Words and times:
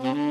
Hello, 0.00 0.29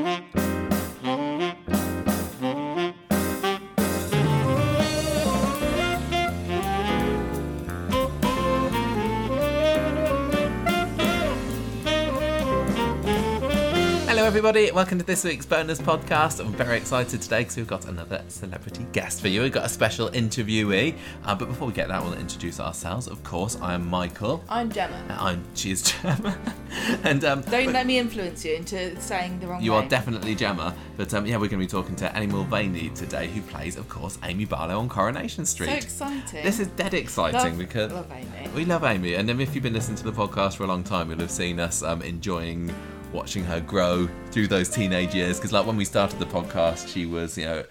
everybody. 14.40 14.70
Welcome 14.70 14.96
to 14.96 15.04
this 15.04 15.22
week's 15.22 15.44
bonus 15.44 15.78
podcast. 15.78 16.40
I'm 16.40 16.54
very 16.54 16.78
excited 16.78 17.20
today 17.20 17.40
because 17.40 17.58
we've 17.58 17.66
got 17.66 17.84
another 17.84 18.24
celebrity 18.28 18.86
guest 18.90 19.20
for 19.20 19.28
you. 19.28 19.42
We've 19.42 19.52
got 19.52 19.66
a 19.66 19.68
special 19.68 20.08
interviewee. 20.08 20.96
Uh, 21.26 21.34
but 21.34 21.48
before 21.48 21.68
we 21.68 21.74
get 21.74 21.88
that, 21.88 22.02
we'll 22.02 22.14
introduce 22.14 22.58
ourselves. 22.58 23.06
Of 23.06 23.22
course, 23.22 23.58
I 23.60 23.74
am 23.74 23.86
Michael. 23.86 24.42
I'm 24.48 24.72
Gemma. 24.72 25.04
I'm 25.10 25.44
she 25.54 25.72
is 25.72 25.82
Gemma, 25.82 26.38
and 27.04 27.22
um, 27.22 27.42
Don't 27.42 27.74
let 27.74 27.84
me 27.84 27.98
influence 27.98 28.42
you 28.42 28.54
into 28.54 28.98
saying 29.02 29.40
the 29.40 29.46
wrong 29.46 29.60
you 29.60 29.72
name. 29.72 29.84
are 29.84 29.88
definitely 29.90 30.34
Gemma. 30.34 30.74
But 30.96 31.12
um, 31.12 31.26
yeah, 31.26 31.34
we're 31.34 31.48
going 31.48 31.60
to 31.60 31.66
be 31.66 31.66
talking 31.66 31.94
to 31.96 32.16
Ellie 32.16 32.26
Mulvaney 32.26 32.88
today, 32.94 33.26
who 33.26 33.42
plays, 33.42 33.76
of 33.76 33.90
course, 33.90 34.18
Amy 34.24 34.46
Barlow 34.46 34.78
on 34.78 34.88
Coronation 34.88 35.44
Street. 35.44 35.68
so 35.68 35.74
exciting. 35.74 36.42
This 36.42 36.60
is 36.60 36.68
dead 36.68 36.94
exciting 36.94 37.38
love, 37.38 37.58
because 37.58 37.92
love 37.92 38.10
Amy. 38.10 38.48
we 38.54 38.64
love 38.64 38.84
Amy, 38.84 39.16
and 39.16 39.28
um, 39.28 39.38
if 39.38 39.54
you've 39.54 39.64
been 39.64 39.74
listening 39.74 39.98
to 39.98 40.04
the 40.04 40.12
podcast 40.12 40.56
for 40.56 40.64
a 40.64 40.66
long 40.66 40.82
time, 40.82 41.10
you'll 41.10 41.20
have 41.20 41.30
seen 41.30 41.60
us 41.60 41.82
um, 41.82 42.00
enjoying 42.00 42.74
watching 43.12 43.44
her 43.44 43.60
grow 43.60 44.08
through 44.30 44.46
those 44.48 44.68
teenage 44.68 45.14
years. 45.14 45.36
Because 45.38 45.52
like 45.52 45.66
when 45.66 45.76
we 45.76 45.84
started 45.84 46.18
the 46.18 46.26
podcast, 46.26 46.88
she 46.92 47.06
was 47.06 47.36
you 47.38 47.44
know. 47.46 47.64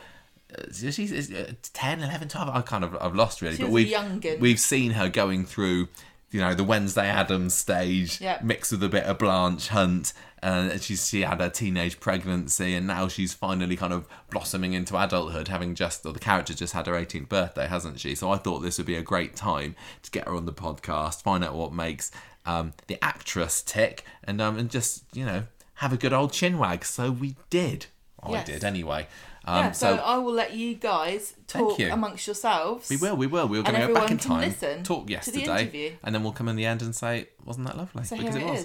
uh, 0.57 0.63
She's 0.73 1.31
uh, 1.31 1.53
10, 1.73 2.01
11, 2.01 2.27
12. 2.29 2.49
I 2.49 2.61
kind 2.61 2.83
of 2.83 2.97
I've 2.99 3.15
lost 3.15 3.41
really, 3.41 3.55
She 3.57 3.63
but 3.63 3.71
we've 3.71 3.87
young'un. 3.87 4.39
we've 4.39 4.59
seen 4.59 4.91
her 4.91 5.09
going 5.09 5.45
through, 5.45 5.87
you 6.31 6.39
know, 6.41 6.53
the 6.53 6.63
Wednesday 6.63 7.07
Addams 7.07 7.53
stage, 7.53 8.19
Yep. 8.21 8.43
mixed 8.43 8.71
with 8.71 8.83
a 8.83 8.89
bit 8.89 9.03
of 9.03 9.17
Blanche 9.17 9.67
Hunt, 9.69 10.13
and 10.41 10.81
she's 10.81 11.07
she 11.07 11.21
had 11.21 11.39
her 11.41 11.49
teenage 11.49 11.99
pregnancy, 11.99 12.73
and 12.75 12.87
now 12.87 13.07
she's 13.07 13.33
finally 13.33 13.75
kind 13.75 13.93
of 13.93 14.07
blossoming 14.31 14.73
into 14.73 14.95
adulthood, 15.01 15.47
having 15.49 15.75
just 15.75 16.05
or 16.05 16.13
the 16.13 16.19
character 16.19 16.53
just 16.53 16.73
had 16.73 16.87
her 16.87 16.93
18th 16.93 17.27
birthday, 17.29 17.67
hasn't 17.67 17.99
she? 17.99 18.15
So 18.15 18.31
I 18.31 18.37
thought 18.37 18.59
this 18.59 18.77
would 18.77 18.87
be 18.87 18.95
a 18.95 19.01
great 19.01 19.35
time 19.35 19.75
to 20.03 20.11
get 20.11 20.27
her 20.27 20.35
on 20.35 20.45
the 20.45 20.53
podcast, 20.53 21.21
find 21.23 21.43
out 21.43 21.55
what 21.55 21.73
makes 21.73 22.11
um, 22.49 22.73
the 22.87 22.97
actress 23.03 23.61
tick, 23.61 24.03
and 24.23 24.41
um, 24.41 24.57
and 24.57 24.69
just 24.69 25.03
you 25.13 25.25
know 25.25 25.43
have 25.75 25.93
a 25.93 25.97
good 25.97 26.13
old 26.13 26.31
chinwag. 26.31 26.83
So 26.83 27.11
we 27.11 27.35
did. 27.49 27.85
I 28.21 28.31
Yes. 28.31 28.45
did 28.47 28.63
anyway. 28.63 29.07
Um, 29.45 29.55
yeah, 29.65 29.71
so, 29.71 29.95
so 29.95 30.03
I 30.03 30.17
will 30.17 30.33
let 30.33 30.53
you 30.53 30.75
guys 30.75 31.33
talk 31.47 31.79
you. 31.79 31.91
amongst 31.91 32.27
yourselves. 32.27 32.89
we 32.89 32.97
will, 32.97 33.15
we 33.15 33.25
will. 33.27 33.47
We 33.47 33.57
were 33.57 33.63
going 33.63 33.79
to 33.81 33.87
go 33.87 33.93
back 33.93 34.11
in 34.11 34.17
time, 34.17 34.41
listen 34.49 34.83
talk 34.83 35.01
to 35.03 35.05
the 35.07 35.11
yesterday, 35.13 35.61
interview. 35.61 35.91
and 36.03 36.13
then 36.13 36.21
we'll 36.23 36.33
come 36.33 36.49
in 36.49 36.55
the 36.57 36.65
end 36.65 36.81
and 36.81 36.93
say, 36.93 37.29
"Wasn't 37.45 37.65
that 37.65 37.77
lovely?" 37.77 38.03
So 38.03 38.17
because 38.17 38.35
here 38.35 38.43
it 38.45 38.47
it 38.47 38.51
was. 38.51 38.59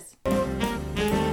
is. 1.15 1.24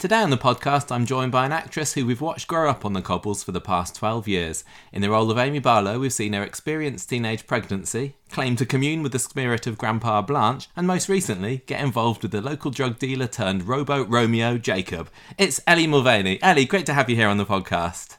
Today 0.00 0.22
on 0.22 0.30
the 0.30 0.38
podcast, 0.38 0.90
I'm 0.90 1.04
joined 1.04 1.30
by 1.30 1.44
an 1.44 1.52
actress 1.52 1.92
who 1.92 2.06
we've 2.06 2.22
watched 2.22 2.48
grow 2.48 2.70
up 2.70 2.86
on 2.86 2.94
the 2.94 3.02
cobbles 3.02 3.42
for 3.42 3.52
the 3.52 3.60
past 3.60 3.96
12 3.96 4.26
years. 4.26 4.64
In 4.94 5.02
the 5.02 5.10
role 5.10 5.30
of 5.30 5.36
Amy 5.36 5.58
Barlow, 5.58 5.98
we've 5.98 6.10
seen 6.10 6.32
her 6.32 6.42
experience 6.42 7.04
teenage 7.04 7.46
pregnancy, 7.46 8.14
claim 8.30 8.56
to 8.56 8.64
commune 8.64 9.02
with 9.02 9.12
the 9.12 9.18
spirit 9.18 9.66
of 9.66 9.76
Grandpa 9.76 10.22
Blanche, 10.22 10.70
and 10.74 10.86
most 10.86 11.10
recently, 11.10 11.58
get 11.66 11.82
involved 11.82 12.22
with 12.22 12.30
the 12.30 12.40
local 12.40 12.70
drug 12.70 12.98
dealer 12.98 13.26
turned 13.26 13.68
rowboat 13.68 14.08
Romeo 14.08 14.56
Jacob. 14.56 15.10
It's 15.36 15.60
Ellie 15.66 15.86
Mulvaney. 15.86 16.42
Ellie, 16.42 16.64
great 16.64 16.86
to 16.86 16.94
have 16.94 17.10
you 17.10 17.16
here 17.16 17.28
on 17.28 17.36
the 17.36 17.44
podcast. 17.44 18.16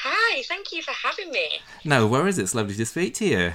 Hi, 0.00 0.42
thank 0.42 0.72
you 0.72 0.82
for 0.82 0.92
having 0.92 1.30
me. 1.30 1.46
No 1.86 2.06
worries, 2.06 2.38
it's 2.38 2.54
lovely 2.54 2.74
to 2.74 2.84
speak 2.84 3.14
to 3.14 3.24
you. 3.24 3.52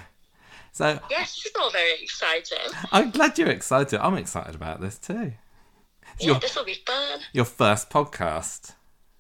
So, 0.72 1.00
Yes, 1.12 1.36
this 1.36 1.46
is 1.46 1.52
all 1.62 1.70
very 1.70 2.02
exciting. 2.02 2.74
I'm 2.92 3.12
glad 3.12 3.38
you're 3.38 3.48
excited. 3.50 4.00
I'm 4.04 4.18
excited 4.18 4.56
about 4.56 4.82
this 4.82 4.98
too. 4.98 5.34
Yeah, 6.20 6.28
your, 6.28 6.40
this 6.40 6.56
will 6.56 6.66
be 6.66 6.78
fun. 6.86 7.20
your 7.34 7.46
first 7.46 7.90
podcast. 7.90 8.74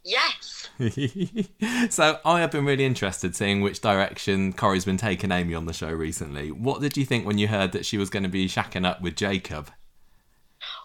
Yes. 0.03 0.69
so 1.89 2.19
I 2.23 2.39
have 2.39 2.52
been 2.52 2.66
really 2.66 2.86
interested 2.86 3.36
seeing 3.36 3.61
which 3.61 3.81
direction 3.81 4.53
Corrie's 4.53 4.86
been 4.86 4.97
taking 4.97 5.31
Amy 5.31 5.53
on 5.53 5.66
the 5.66 5.73
show 5.73 5.91
recently. 5.91 6.51
What 6.51 6.81
did 6.81 6.96
you 6.97 7.06
think 7.06 7.25
when 7.25 7.38
you 7.38 7.47
heard 7.47 7.74
that 7.74 7.85
she 7.85 7.97
was 7.97 8.09
going 8.09 8.24
to 8.24 8.29
be 8.29 8.47
shacking 8.47 8.85
up 8.85 9.01
with 9.01 9.16
Jacob? 9.16 9.72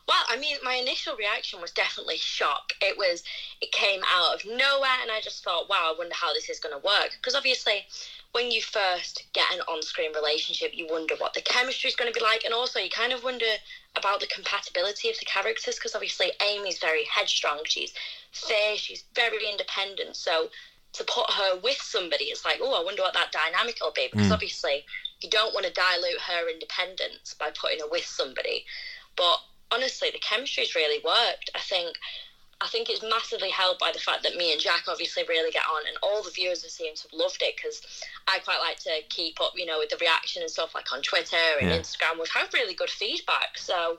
Well, 0.07 0.23
I 0.29 0.37
mean, 0.37 0.57
my 0.63 0.75
initial 0.75 1.17
reaction 1.17 1.61
was 1.63 1.71
definitely 1.71 2.19
shock. 2.19 2.75
It 2.83 2.99
was, 2.99 3.23
it 3.63 3.73
came 3.73 4.03
out 4.13 4.35
of 4.35 4.45
nowhere, 4.45 5.01
and 5.01 5.11
I 5.11 5.21
just 5.23 5.43
thought, 5.43 5.69
wow, 5.71 5.93
I 5.93 5.95
wonder 5.97 6.15
how 6.15 6.35
this 6.35 6.51
is 6.51 6.61
going 6.61 6.75
to 6.75 6.87
work. 6.87 7.17
Because 7.17 7.35
obviously, 7.35 7.87
when 8.33 8.51
you 8.51 8.61
first 8.61 9.25
get 9.33 9.47
an 9.53 9.61
on 9.61 9.81
screen 9.83 10.13
relationship, 10.15 10.73
you 10.75 10.87
wonder 10.91 11.15
what 11.17 11.33
the 11.33 11.41
chemistry 11.41 11.89
is 11.89 11.97
going 11.97 12.13
to 12.13 12.19
be 12.19 12.25
like, 12.25 12.45
and 12.45 12.53
also 12.53 12.81
you 12.81 12.91
kind 12.91 13.15
of 13.15 13.25
wonder 13.25 13.47
about 13.97 14.21
the 14.21 14.27
compatibility 14.27 15.09
of 15.09 15.19
the 15.19 15.25
characters. 15.25 15.77
Because 15.77 15.95
obviously, 15.95 16.33
Amy's 16.43 16.79
very 16.79 17.05
headstrong, 17.05 17.61
she's 17.65 17.95
fair, 18.31 18.77
she's 18.77 19.05
very 19.15 19.49
independent. 19.51 20.17
So 20.17 20.51
to 20.93 21.05
put 21.05 21.31
her 21.31 21.59
with 21.63 21.81
somebody, 21.81 22.25
it's 22.27 22.45
like, 22.45 22.59
oh, 22.61 22.79
I 22.79 22.85
wonder 22.85 23.03
what 23.03 23.15
that 23.15 23.33
dynamic 23.33 23.79
will 23.81 23.93
be. 23.93 24.09
Because 24.13 24.27
hmm. 24.27 24.33
obviously, 24.35 24.85
you 25.23 25.31
don't 25.31 25.55
want 25.55 25.65
to 25.65 25.73
dilute 25.73 26.21
her 26.21 26.51
independence 26.51 27.35
by 27.39 27.51
putting 27.59 27.81
her 27.81 27.89
with 27.91 28.05
somebody. 28.05 28.67
But 29.17 29.39
honestly, 29.73 30.11
the 30.13 30.19
chemistry's 30.19 30.75
really 30.75 31.03
worked. 31.05 31.51
I 31.55 31.61
think. 31.61 31.97
I 32.61 32.69
think 32.69 32.89
it's 32.89 33.03
massively 33.03 33.51
helped 33.51 33.81
by 33.81 33.91
the 33.93 33.99
fact 33.99 34.23
that 34.23 34.37
me 34.37 34.53
and 34.53 34.61
Jack 34.61 34.85
obviously 34.89 35.25
really 35.29 35.51
get 35.51 35.65
on, 35.67 35.83
and 35.89 35.97
all 36.03 36.23
the 36.23 36.31
viewers 36.31 36.63
have 36.63 36.71
seemed 36.71 36.97
to 36.99 37.03
have 37.03 37.13
loved 37.13 37.43
it 37.43 37.57
because 37.57 37.83
I 38.29 38.39
quite 38.39 38.61
like 38.61 38.79
to 38.85 39.01
keep 39.11 39.39
up, 39.41 39.53
you 39.57 39.67
know, 39.67 39.79
with 39.81 39.91
the 39.91 39.97
reaction 40.01 40.41
and 40.41 40.51
stuff 40.51 40.73
like 40.75 40.91
on 40.93 41.03
Twitter 41.03 41.37
and 41.61 41.69
Yeah. 41.69 41.79
Instagram. 41.79 42.17
We've 42.19 42.29
had 42.29 42.55
really 42.55 42.73
good 42.75 42.89
feedback, 42.91 43.59
so 43.59 43.99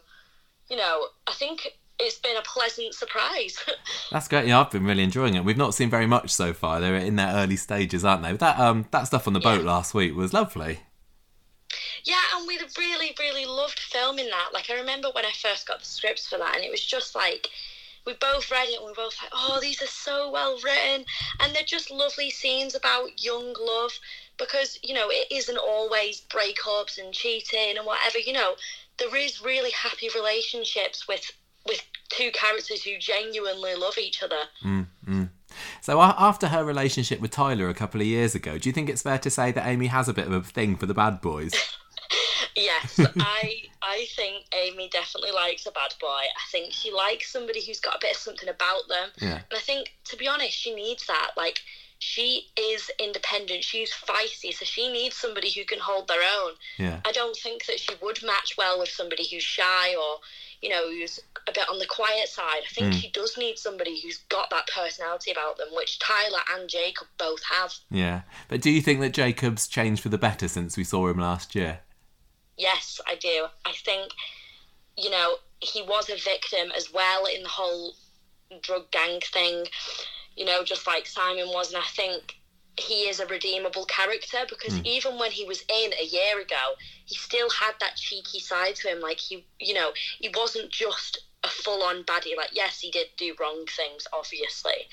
you 0.70 0.78
know, 0.78 1.08
I 1.28 1.34
think 1.34 1.68
it's 2.00 2.18
been 2.18 2.38
a 2.38 2.42
pleasant 2.42 2.96
surprise. 2.96 3.60
That's 4.12 4.28
great. 4.30 4.48
Yeah, 4.48 4.62
I've 4.62 4.72
been 4.72 4.86
really 4.86 5.04
enjoying 5.04 5.36
it. 5.36 5.44
We've 5.46 5.58
not 5.58 5.76
seen 5.76 5.90
very 5.90 6.08
much 6.08 6.32
so 6.32 6.54
far. 6.54 6.80
They're 6.80 6.96
in 6.96 7.18
their 7.18 7.36
early 7.36 7.58
stages, 7.58 8.04
aren't 8.06 8.24
they? 8.24 8.32
But 8.32 8.40
that 8.40 8.60
um 8.60 8.88
that 8.92 9.04
stuff 9.08 9.28
on 9.28 9.34
the 9.34 9.40
boat 9.42 9.60
Yeah. 9.64 9.68
last 9.72 9.94
week 9.94 10.16
was 10.16 10.34
lovely. 10.34 10.80
Yeah, 12.06 12.22
and 12.36 12.48
we 12.48 12.60
really, 12.78 13.16
really 13.20 13.46
loved 13.46 13.80
filming 13.80 14.30
that. 14.30 14.50
Like, 14.54 14.70
I 14.70 14.76
remember 14.76 15.10
when 15.14 15.26
I 15.26 15.32
first 15.32 15.68
got 15.68 15.80
the 15.80 15.86
scripts 15.86 16.28
for 16.28 16.38
that, 16.38 16.56
and 16.56 16.64
it 16.64 16.72
was 16.72 16.86
just 16.86 17.16
like, 17.16 17.50
we 18.06 18.14
both 18.14 18.52
read 18.52 18.70
it 18.70 18.78
and 18.78 18.86
we 18.86 18.92
were 18.92 18.96
both 18.96 19.18
like, 19.22 19.32
oh, 19.34 19.60
these 19.60 19.82
are 19.82 19.88
so 19.88 20.30
well 20.32 20.60
written. 20.64 21.06
And 21.42 21.56
they're 21.56 21.64
just 21.64 21.90
lovely 21.90 22.30
scenes 22.30 22.76
about 22.76 23.24
young 23.24 23.56
love 23.60 23.92
because, 24.38 24.78
you 24.84 24.94
know, 24.94 25.08
it 25.10 25.28
isn't 25.32 25.58
always 25.58 26.22
breakups 26.30 27.00
and 27.00 27.14
cheating 27.14 27.78
and 27.78 27.86
whatever. 27.86 28.20
You 28.20 28.34
know, 28.34 28.54
there 29.00 29.16
is 29.16 29.42
really 29.42 29.72
happy 29.72 30.10
relationships 30.16 31.08
with 31.08 31.32
with 31.66 31.82
two 32.10 32.30
characters 32.32 32.84
who 32.84 32.92
genuinely 33.00 33.74
love 33.74 33.98
each 33.98 34.22
other. 34.22 34.36
Mm, 34.64 34.86
mm. 35.08 35.30
So 35.82 36.00
after 36.00 36.50
her 36.50 36.64
relationship 36.64 37.20
with 37.20 37.32
Tyler 37.32 37.70
a 37.70 37.74
couple 37.74 38.02
of 38.02 38.06
years 38.06 38.36
ago, 38.36 38.60
do 38.60 38.70
you 38.70 38.74
think 38.74 38.88
it's 38.88 39.02
fair 39.02 39.18
to 39.18 39.32
say 39.32 39.52
that 39.52 39.66
Amy 39.66 39.88
has 39.88 40.08
a 40.08 40.14
bit 40.14 40.28
of 40.28 40.34
a 40.34 40.42
thing 40.42 40.76
for 40.76 40.86
the 40.86 40.94
bad 40.94 41.22
boys? 41.22 41.54
Yes, 42.56 43.00
I 43.00 43.64
I 43.82 44.08
think 44.16 44.46
Amy 44.54 44.90
definitely 44.90 45.32
likes 45.32 45.66
a 45.66 45.72
bad 45.72 45.94
boy. 46.00 46.08
I 46.08 46.52
think 46.52 46.74
she 46.74 46.92
likes 46.92 47.32
somebody 47.32 47.66
who's 47.66 47.80
got 47.80 47.96
a 47.96 48.00
bit 48.02 48.16
of 48.16 48.18
something 48.18 48.50
about 48.50 48.88
them. 48.90 49.10
Yeah. 49.22 49.36
And 49.36 49.54
I 49.54 49.60
think, 49.60 49.94
to 50.06 50.18
be 50.18 50.28
honest, 50.28 50.58
she 50.58 50.74
needs 50.74 51.06
that. 51.08 51.32
Like, 51.38 51.60
she 52.00 52.48
is 52.58 52.92
independent. 53.00 53.64
She's 53.64 53.92
feisty, 53.92 54.54
so 54.54 54.66
she 54.66 54.92
needs 54.92 55.16
somebody 55.16 55.52
who 55.52 55.66
can 55.66 55.80
hold 55.80 56.08
their 56.08 56.22
own. 56.42 56.54
Yeah. 56.78 57.00
I 57.06 57.12
don't 57.12 57.38
think 57.38 57.66
that 57.68 57.80
she 57.80 57.94
would 58.02 58.22
match 58.24 58.56
well 58.58 58.80
with 58.80 58.90
somebody 58.90 59.28
who's 59.30 59.44
shy 59.44 59.96
or, 59.96 60.20
you 60.62 60.70
know, 60.70 60.90
who's 60.90 61.20
a 61.48 61.52
bit 61.54 61.70
on 61.70 61.80
the 61.80 61.86
quiet 61.86 62.28
side. 62.28 62.64
I 62.70 62.74
think 62.74 62.94
mm. 62.94 63.00
she 63.00 63.12
does 63.12 63.38
need 63.38 63.58
somebody 63.58 64.02
who's 64.02 64.18
got 64.30 64.50
that 64.50 64.68
personality 64.68 65.32
about 65.32 65.58
them, 65.58 65.70
which 65.74 66.00
Tyler 66.00 66.42
and 66.56 66.68
Jacob 66.68 67.08
both 67.18 67.44
have. 67.44 67.74
Yeah. 67.90 68.22
But 68.50 68.62
do 68.62 68.72
you 68.72 68.82
think 68.82 69.00
that 69.02 69.14
Jacob's 69.14 69.68
changed 69.68 70.02
for 70.02 70.10
the 70.10 70.18
better 70.18 70.48
since 70.48 70.76
we 70.76 70.84
saw 70.84 71.08
him 71.08 71.20
last 71.20 71.56
year? 71.56 71.80
Yes, 72.58 73.02
I 73.08 73.16
do. 73.16 73.48
I 73.66 73.74
think, 73.74 74.12
you 74.98 75.10
know, 75.10 75.36
he 75.60 75.82
was 75.82 76.10
a 76.10 76.16
victim 76.16 76.72
as 76.76 76.92
well 76.94 77.26
in 77.26 77.44
the 77.44 77.50
whole 77.50 77.94
drug 78.62 78.92
gang 78.92 79.20
thing, 79.22 79.66
you 80.36 80.46
know, 80.46 80.64
just 80.64 80.88
like 80.88 81.08
Simon 81.08 81.48
was. 81.48 81.74
And 81.74 81.82
I 81.82 81.88
think 81.88 82.36
he 82.78 83.08
is 83.08 83.20
a 83.20 83.26
redeemable 83.28 83.86
character 83.86 84.40
because 84.50 84.78
hmm. 84.78 84.86
even 84.86 85.18
when 85.18 85.32
he 85.32 85.46
was 85.46 85.62
in 85.62 85.94
a 85.94 86.06
year 86.06 86.40
ago, 86.42 86.74
he 87.06 87.16
still 87.16 87.50
had 87.50 87.74
that 87.80 87.96
cheeky 87.96 88.40
side 88.40 88.76
to 88.78 88.90
him. 88.90 89.00
Like, 89.00 89.20
he, 89.20 89.46
you 89.60 89.74
know, 89.74 89.92
he 90.20 90.30
wasn't 90.36 90.72
just 90.72 91.20
a 91.44 91.48
full 91.48 91.84
on 91.84 92.04
baddie. 92.04 92.38
Like, 92.38 92.52
yes, 92.54 92.80
he 92.80 92.92
did 92.92 93.08
do 93.18 93.36
wrong 93.40 93.66
things, 93.66 94.08
obviously, 94.14 94.88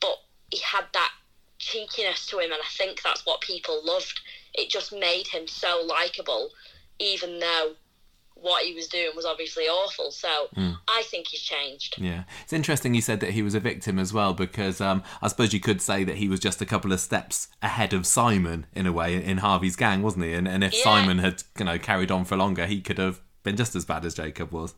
but 0.00 0.16
he 0.50 0.58
had 0.58 0.84
that 0.92 1.12
cheekiness 1.58 2.26
to 2.26 2.38
him. 2.38 2.52
And 2.52 2.60
I 2.62 2.68
think 2.76 3.02
that's 3.02 3.24
what 3.24 3.40
people 3.40 3.82
loved. 3.84 4.20
It 4.54 4.68
just 4.68 4.92
made 4.92 5.26
him 5.26 5.46
so 5.46 5.82
likable 5.86 6.50
even 6.98 7.38
though 7.40 7.72
what 8.34 8.64
he 8.64 8.74
was 8.74 8.88
doing 8.88 9.10
was 9.14 9.24
obviously 9.24 9.64
awful. 9.64 10.10
So 10.10 10.28
I 10.88 11.02
think 11.04 11.28
he's 11.28 11.40
changed. 11.42 11.94
Yeah, 11.98 12.24
it's 12.42 12.52
interesting 12.52 12.92
you 12.92 13.00
said 13.00 13.20
that 13.20 13.30
he 13.30 13.42
was 13.42 13.54
a 13.54 13.60
victim 13.60 14.00
as 14.00 14.12
well 14.12 14.34
because 14.34 14.80
um, 14.80 15.04
I 15.22 15.28
suppose 15.28 15.52
you 15.52 15.60
could 15.60 15.80
say 15.80 16.02
that 16.02 16.16
he 16.16 16.28
was 16.28 16.40
just 16.40 16.60
a 16.60 16.66
couple 16.66 16.92
of 16.92 16.98
steps 16.98 17.46
ahead 17.62 17.92
of 17.92 18.04
Simon 18.04 18.66
in 18.74 18.86
a 18.86 18.92
way 18.92 19.22
in 19.22 19.38
Harvey's 19.38 19.76
gang, 19.76 20.02
wasn't 20.02 20.24
he? 20.24 20.32
And, 20.32 20.48
and 20.48 20.64
if 20.64 20.74
Yeah. 20.74 20.82
Simon 20.82 21.18
had 21.18 21.44
you 21.58 21.64
know 21.64 21.78
carried 21.78 22.10
on 22.10 22.24
for 22.24 22.36
longer, 22.36 22.66
he 22.66 22.80
could 22.80 22.98
have 22.98 23.20
been 23.44 23.56
just 23.56 23.76
as 23.76 23.84
bad 23.84 24.04
as 24.04 24.14
Jacob 24.14 24.50
was. 24.50 24.74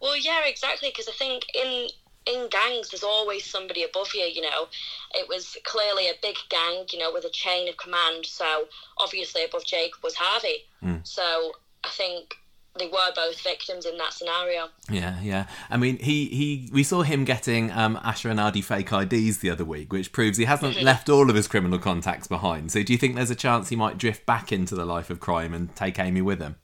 Well, 0.00 0.16
yeah, 0.16 0.42
exactly. 0.46 0.90
Because 0.90 1.08
I 1.08 1.12
think 1.12 1.46
in 1.54 1.88
in 2.26 2.48
gangs, 2.50 2.90
there's 2.90 3.04
always 3.04 3.44
somebody 3.44 3.84
above 3.84 4.08
you. 4.14 4.24
You 4.24 4.42
know, 4.42 4.66
it 5.14 5.28
was 5.28 5.56
clearly 5.64 6.08
a 6.08 6.14
big 6.22 6.36
gang. 6.48 6.84
You 6.92 6.98
know, 6.98 7.12
with 7.12 7.24
a 7.24 7.30
chain 7.30 7.68
of 7.68 7.76
command. 7.76 8.26
So 8.26 8.64
obviously 8.98 9.44
above 9.44 9.64
Jacob 9.64 10.02
was 10.02 10.14
Harvey. 10.16 10.64
So 11.04 11.52
I 11.84 11.88
think 11.88 12.36
they 12.78 12.86
were 12.86 13.12
both 13.14 13.40
victims 13.40 13.86
in 13.86 13.96
that 13.98 14.12
scenario. 14.12 14.68
Yeah, 14.90 15.20
yeah. 15.22 15.46
I 15.70 15.76
mean, 15.76 15.98
he, 15.98 16.26
he 16.26 16.70
we 16.72 16.82
saw 16.82 17.02
him 17.02 17.24
getting 17.24 17.70
um, 17.72 17.96
Asha 17.98 18.30
and 18.30 18.40
Aadi 18.40 18.60
fake 18.62 18.92
IDs 18.92 19.38
the 19.38 19.50
other 19.50 19.64
week, 19.64 19.92
which 19.92 20.12
proves 20.12 20.38
he 20.38 20.44
hasn't 20.44 20.82
left 20.82 21.08
all 21.08 21.28
of 21.30 21.36
his 21.36 21.48
criminal 21.48 21.78
contacts 21.78 22.26
behind. 22.26 22.72
So, 22.72 22.82
do 22.82 22.92
you 22.92 22.98
think 22.98 23.14
there's 23.14 23.30
a 23.30 23.36
chance 23.36 23.68
he 23.68 23.76
might 23.76 23.98
drift 23.98 24.26
back 24.26 24.52
into 24.52 24.74
the 24.74 24.84
life 24.84 25.10
of 25.10 25.20
crime 25.20 25.54
and 25.54 25.74
take 25.74 25.98
Amy 25.98 26.22
with 26.22 26.40
him? 26.40 26.56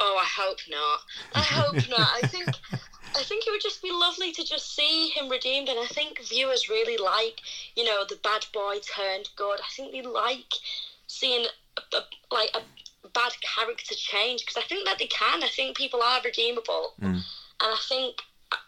Oh, 0.00 0.20
I 0.20 0.26
hope 0.26 0.58
not. 0.70 1.00
I 1.34 1.40
hope 1.40 1.88
not. 1.88 2.08
I 2.22 2.26
think 2.28 2.48
think 3.28 3.46
it 3.46 3.50
would 3.50 3.60
just 3.60 3.82
be 3.82 3.92
lovely 3.92 4.32
to 4.32 4.44
just 4.44 4.74
see 4.74 5.08
him 5.10 5.28
redeemed, 5.28 5.68
and 5.68 5.78
I 5.78 5.86
think 5.86 6.20
viewers 6.26 6.68
really 6.68 6.96
like, 6.96 7.40
you 7.76 7.84
know, 7.84 8.04
the 8.08 8.18
bad 8.22 8.46
boy 8.52 8.78
turned 8.80 9.28
good. 9.36 9.60
I 9.60 9.68
think 9.76 9.92
they 9.92 10.02
like 10.02 10.52
seeing 11.06 11.46
a, 11.76 11.96
a, 11.96 12.00
like 12.34 12.50
a 12.54 13.08
bad 13.08 13.32
character 13.42 13.94
change 13.94 14.44
because 14.44 14.56
I 14.56 14.66
think 14.66 14.86
that 14.86 14.98
they 14.98 15.06
can. 15.06 15.42
I 15.42 15.48
think 15.48 15.76
people 15.76 16.02
are 16.02 16.20
redeemable, 16.24 16.94
hmm. 16.98 17.06
and 17.06 17.24
I 17.60 17.78
think 17.88 18.16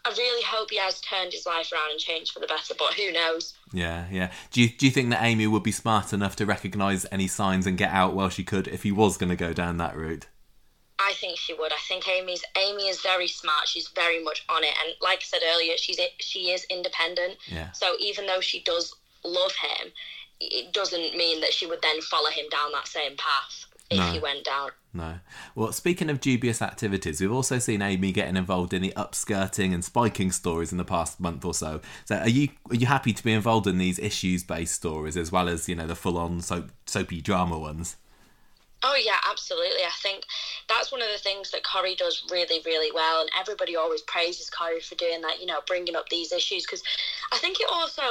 I 0.05 0.09
really 0.09 0.43
hope 0.43 0.69
he 0.69 0.77
has 0.77 1.01
turned 1.01 1.33
his 1.33 1.45
life 1.45 1.71
around 1.71 1.91
and 1.91 1.99
changed 1.99 2.31
for 2.31 2.39
the 2.39 2.47
better. 2.47 2.73
But 2.77 2.93
who 2.93 3.11
knows? 3.11 3.53
Yeah, 3.73 4.05
yeah. 4.11 4.31
Do 4.51 4.61
you 4.61 4.69
do 4.69 4.85
you 4.85 4.91
think 4.91 5.09
that 5.09 5.23
Amy 5.23 5.47
would 5.47 5.63
be 5.63 5.71
smart 5.71 6.13
enough 6.13 6.35
to 6.37 6.45
recognise 6.45 7.05
any 7.11 7.27
signs 7.27 7.65
and 7.65 7.77
get 7.77 7.91
out 7.91 8.13
while 8.13 8.29
she 8.29 8.43
could 8.43 8.67
if 8.67 8.83
he 8.83 8.91
was 8.91 9.17
going 9.17 9.29
to 9.29 9.35
go 9.35 9.53
down 9.53 9.77
that 9.77 9.95
route? 9.95 10.27
I 11.01 11.13
think 11.13 11.37
she 11.37 11.53
would. 11.53 11.73
I 11.73 11.77
think 11.87 12.07
Amy's 12.07 12.43
Amy 12.57 12.87
is 12.87 13.01
very 13.01 13.27
smart. 13.27 13.67
She's 13.67 13.87
very 13.89 14.23
much 14.23 14.45
on 14.49 14.63
it, 14.63 14.73
and 14.83 14.93
like 15.01 15.19
I 15.19 15.23
said 15.23 15.41
earlier, 15.53 15.73
she's 15.77 15.99
she 16.19 16.51
is 16.51 16.65
independent. 16.69 17.37
Yeah. 17.47 17.71
So 17.71 17.95
even 17.99 18.27
though 18.27 18.41
she 18.41 18.61
does 18.63 18.95
love 19.25 19.53
him, 19.55 19.91
it 20.39 20.73
doesn't 20.73 21.15
mean 21.17 21.41
that 21.41 21.53
she 21.53 21.65
would 21.65 21.81
then 21.81 22.01
follow 22.01 22.29
him 22.29 22.45
down 22.49 22.71
that 22.73 22.87
same 22.87 23.15
path 23.17 23.65
if 23.89 23.97
No. 23.97 24.11
he 24.11 24.19
went 24.19 24.43
down. 24.45 24.69
No. 24.93 25.19
Well, 25.55 25.71
speaking 25.71 26.09
of 26.09 26.19
dubious 26.19 26.61
activities, 26.61 27.21
we've 27.21 27.31
also 27.31 27.59
seen 27.59 27.81
Amy 27.81 28.11
getting 28.11 28.35
involved 28.35 28.73
in 28.73 28.81
the 28.81 28.93
upskirting 28.97 29.73
and 29.73 29.83
spiking 29.85 30.31
stories 30.31 30.71
in 30.71 30.77
the 30.77 30.85
past 30.85 31.19
month 31.19 31.45
or 31.45 31.53
so. 31.53 31.81
So, 32.05 32.17
are 32.17 32.29
you 32.29 32.49
are 32.69 32.75
you 32.75 32.87
happy 32.87 33.13
to 33.13 33.23
be 33.23 33.31
involved 33.33 33.67
in 33.67 33.77
these 33.77 33.99
issues 33.99 34.43
based 34.43 34.75
stories 34.75 35.15
as 35.17 35.31
well 35.31 35.47
as 35.49 35.69
you 35.69 35.75
know 35.75 35.87
the 35.87 35.95
full 35.95 36.17
on 36.17 36.41
soap, 36.41 36.71
soapy 36.85 37.21
drama 37.21 37.57
ones? 37.57 37.95
Oh 38.83 38.95
yeah, 38.95 39.17
absolutely. 39.29 39.83
I 39.83 39.91
think 40.01 40.25
that's 40.67 40.91
one 40.91 41.01
of 41.01 41.09
the 41.11 41.19
things 41.19 41.51
that 41.51 41.63
Corrie 41.63 41.95
does 41.95 42.23
really, 42.31 42.61
really 42.65 42.91
well, 42.91 43.21
and 43.21 43.29
everybody 43.39 43.75
always 43.75 44.01
praises 44.01 44.49
Corrie 44.49 44.81
for 44.81 44.95
doing 44.95 45.21
that. 45.21 45.39
You 45.39 45.45
know, 45.45 45.59
bringing 45.67 45.95
up 45.95 46.09
these 46.09 46.31
issues 46.31 46.65
because 46.65 46.83
I 47.31 47.37
think 47.37 47.59
it 47.59 47.67
also 47.71 48.01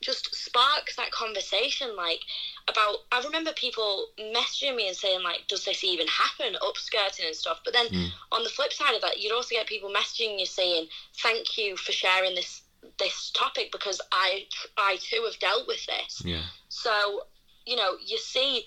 just 0.00 0.34
sparks 0.34 0.96
that 0.96 1.10
conversation, 1.10 1.94
like 1.96 2.20
about. 2.68 2.96
I 3.12 3.22
remember 3.22 3.52
people 3.52 4.06
messaging 4.18 4.76
me 4.76 4.88
and 4.88 4.96
saying 4.96 5.22
like, 5.22 5.46
"Does 5.48 5.64
this 5.64 5.84
even 5.84 6.06
happen?" 6.06 6.56
Upskirting 6.62 7.26
and 7.26 7.36
stuff. 7.36 7.60
But 7.64 7.74
then 7.74 7.88
mm. 7.88 8.08
on 8.32 8.44
the 8.44 8.50
flip 8.50 8.72
side 8.72 8.94
of 8.94 9.02
that, 9.02 9.20
you'd 9.20 9.32
also 9.32 9.54
get 9.54 9.66
people 9.66 9.90
messaging 9.90 10.38
you 10.38 10.46
saying, 10.46 10.88
"Thank 11.22 11.58
you 11.58 11.76
for 11.76 11.92
sharing 11.92 12.34
this 12.34 12.62
this 12.98 13.30
topic 13.30 13.72
because 13.72 14.00
I 14.12 14.46
I 14.76 14.98
too 15.02 15.22
have 15.24 15.38
dealt 15.38 15.66
with 15.66 15.84
this." 15.86 16.22
Yeah. 16.24 16.42
So, 16.68 17.24
you 17.66 17.76
know, 17.76 17.96
you 18.04 18.18
see 18.18 18.64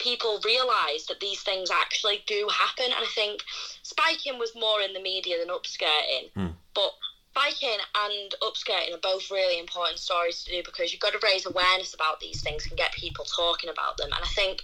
people 0.00 0.40
realise 0.44 1.06
that 1.06 1.20
these 1.20 1.42
things 1.42 1.70
actually 1.70 2.24
do 2.26 2.48
happen. 2.52 2.86
And 2.86 2.94
I 2.94 3.08
think 3.14 3.42
spiking 3.82 4.38
was 4.38 4.52
more 4.54 4.80
in 4.80 4.92
the 4.92 5.00
media 5.00 5.36
than 5.38 5.54
upskirting. 5.54 6.32
Hmm. 6.34 6.54
But 6.74 6.90
spiking 7.30 7.78
and 7.94 8.34
upskirting 8.42 8.94
are 8.94 9.00
both 9.02 9.30
really 9.30 9.58
important 9.58 9.98
stories 9.98 10.42
to 10.44 10.50
do 10.50 10.62
because 10.64 10.92
you've 10.92 11.00
got 11.00 11.12
to 11.12 11.20
raise 11.22 11.46
awareness 11.46 11.94
about 11.94 12.20
these 12.20 12.42
things 12.42 12.66
and 12.66 12.76
get 12.76 12.92
people 12.92 13.24
talking 13.24 13.70
about 13.70 13.96
them. 13.98 14.10
And 14.14 14.24
I 14.24 14.28
think 14.28 14.62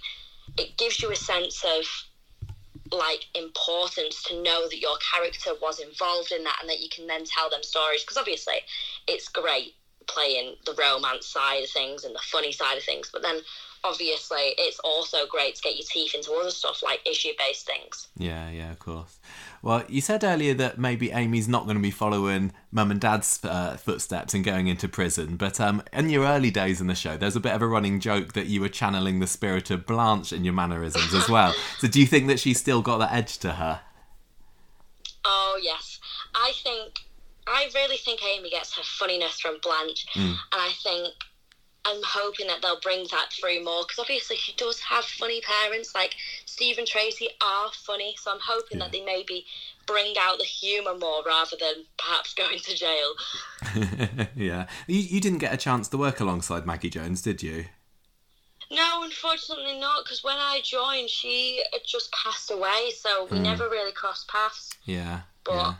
it 0.57 0.77
gives 0.77 1.01
you 1.01 1.11
a 1.11 1.15
sense 1.15 1.63
of 1.63 1.85
like 2.91 3.25
importance 3.35 4.23
to 4.23 4.41
know 4.41 4.67
that 4.67 4.79
your 4.79 4.97
character 5.13 5.51
was 5.61 5.79
involved 5.79 6.31
in 6.31 6.43
that 6.43 6.57
and 6.61 6.69
that 6.69 6.79
you 6.79 6.87
can 6.89 7.05
then 7.05 7.23
tell 7.25 7.49
them 7.49 7.61
stories 7.61 8.01
because 8.01 8.17
obviously 8.17 8.55
it's 9.07 9.27
great 9.27 9.75
playing 10.07 10.55
the 10.65 10.73
romance 10.73 11.27
side 11.27 11.63
of 11.63 11.69
things 11.69 12.05
and 12.05 12.15
the 12.15 12.21
funny 12.31 12.53
side 12.53 12.77
of 12.77 12.83
things 12.83 13.09
but 13.11 13.21
then 13.21 13.41
obviously 13.83 14.53
it's 14.57 14.79
also 14.79 15.19
great 15.29 15.55
to 15.55 15.61
get 15.61 15.75
your 15.75 15.85
teeth 15.89 16.13
into 16.15 16.31
other 16.33 16.49
stuff 16.49 16.81
like 16.83 16.99
issue 17.07 17.29
based 17.37 17.65
things 17.65 18.07
Yeah, 18.17 18.49
yeah, 18.49 18.71
of 18.71 18.79
course. 18.79 19.19
Well, 19.61 19.83
you 19.87 20.01
said 20.01 20.23
earlier 20.23 20.53
that 20.55 20.77
maybe 20.77 21.11
Amy's 21.11 21.47
not 21.47 21.65
going 21.65 21.77
to 21.77 21.83
be 21.83 21.91
following 21.91 22.53
mum 22.71 22.91
and 22.91 23.01
dad's 23.01 23.43
uh, 23.43 23.75
footsteps 23.77 24.33
and 24.33 24.43
going 24.43 24.67
into 24.67 24.87
prison, 24.87 25.35
but 25.35 25.59
um, 25.59 25.81
in 25.91 26.09
your 26.09 26.25
early 26.25 26.51
days 26.51 26.79
in 26.79 26.87
the 26.87 26.95
show, 26.95 27.17
there's 27.17 27.35
a 27.35 27.39
bit 27.39 27.53
of 27.53 27.61
a 27.61 27.67
running 27.67 27.99
joke 27.99 28.33
that 28.33 28.45
you 28.47 28.61
were 28.61 28.69
channeling 28.69 29.19
the 29.19 29.27
spirit 29.27 29.71
of 29.71 29.85
Blanche 29.85 30.31
in 30.31 30.43
your 30.43 30.53
mannerisms 30.53 31.13
as 31.13 31.27
well. 31.27 31.53
so, 31.79 31.87
do 31.87 31.99
you 31.99 32.05
think 32.05 32.27
that 32.27 32.39
she's 32.39 32.59
still 32.59 32.81
got 32.81 32.97
that 32.99 33.13
edge 33.13 33.39
to 33.39 33.53
her? 33.53 33.81
oh 35.27 35.59
yes 35.61 35.99
i 36.33 36.51
think 36.63 36.93
i 37.45 37.69
really 37.75 37.97
think 37.97 38.21
amy 38.23 38.49
gets 38.49 38.75
her 38.75 38.83
funniness 38.83 39.39
from 39.39 39.57
blanche 39.61 40.07
and 40.15 40.35
i 40.53 40.71
think 40.81 41.13
i'm 41.87 42.01
hoping 42.03 42.47
that 42.47 42.61
they'll 42.61 42.79
bring 42.81 43.05
that 43.11 43.31
through 43.31 43.63
more 43.63 43.83
because 43.83 43.99
obviously 43.99 44.35
she 44.35 44.53
does 44.53 44.79
have 44.79 45.03
funny 45.03 45.41
parents 45.41 45.95
like 45.95 46.15
steve 46.45 46.77
and 46.77 46.87
tracy 46.87 47.29
are 47.45 47.69
funny 47.73 48.15
so 48.19 48.31
i'm 48.31 48.39
hoping 48.45 48.79
that 48.79 48.91
they 48.91 49.03
maybe 49.03 49.45
bring 49.85 50.13
out 50.19 50.37
the 50.37 50.43
humour 50.43 50.97
more 50.97 51.23
rather 51.25 51.55
than 51.59 51.85
perhaps 51.97 52.33
going 52.33 52.59
to 52.59 52.75
jail 52.75 53.13
yeah. 54.35 54.67
You, 54.87 54.99
you 54.99 55.21
didn't 55.21 55.39
get 55.39 55.53
a 55.53 55.57
chance 55.57 55.87
to 55.89 55.97
work 55.97 56.19
alongside 56.19 56.65
Maggie 56.65 56.89
Jones, 56.89 57.21
did 57.21 57.43
you? 57.43 57.65
No, 58.69 59.03
unfortunately 59.03 59.79
not, 59.79 60.03
because 60.03 60.23
when 60.23 60.37
I 60.37 60.59
joined, 60.63 61.09
she 61.09 61.63
had 61.71 61.81
just 61.85 62.11
passed 62.11 62.51
away, 62.51 62.91
so 62.95 63.27
we 63.31 63.37
hmm. 63.37 63.43
never 63.43 63.69
really 63.69 63.93
crossed 63.93 64.27
paths. 64.27 64.71
Yeah. 64.83 65.21
But 65.45 65.75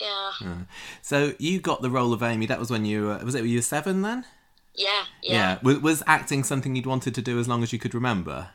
yeah. 0.00 0.30
yeah, 0.40 0.54
So 1.02 1.32
you 1.38 1.60
got 1.60 1.82
the 1.82 1.90
role 1.90 2.12
of 2.12 2.22
Amy. 2.22 2.46
That 2.46 2.60
was 2.60 2.70
when 2.70 2.84
you 2.84 3.06
were, 3.06 3.18
was 3.18 3.34
it 3.34 3.40
when 3.40 3.50
you 3.50 3.58
were 3.58 3.62
seven 3.62 4.02
then? 4.02 4.24
Yeah, 4.78 5.04
yeah. 5.22 5.58
Was, 5.62 5.78
was 5.80 6.02
acting 6.06 6.44
something 6.44 6.74
you'd 6.74 6.86
wanted 6.86 7.14
to 7.16 7.22
do 7.22 7.38
as 7.38 7.46
long 7.48 7.62
as 7.62 7.72
you 7.72 7.78
could 7.78 7.94
remember? 7.94 8.50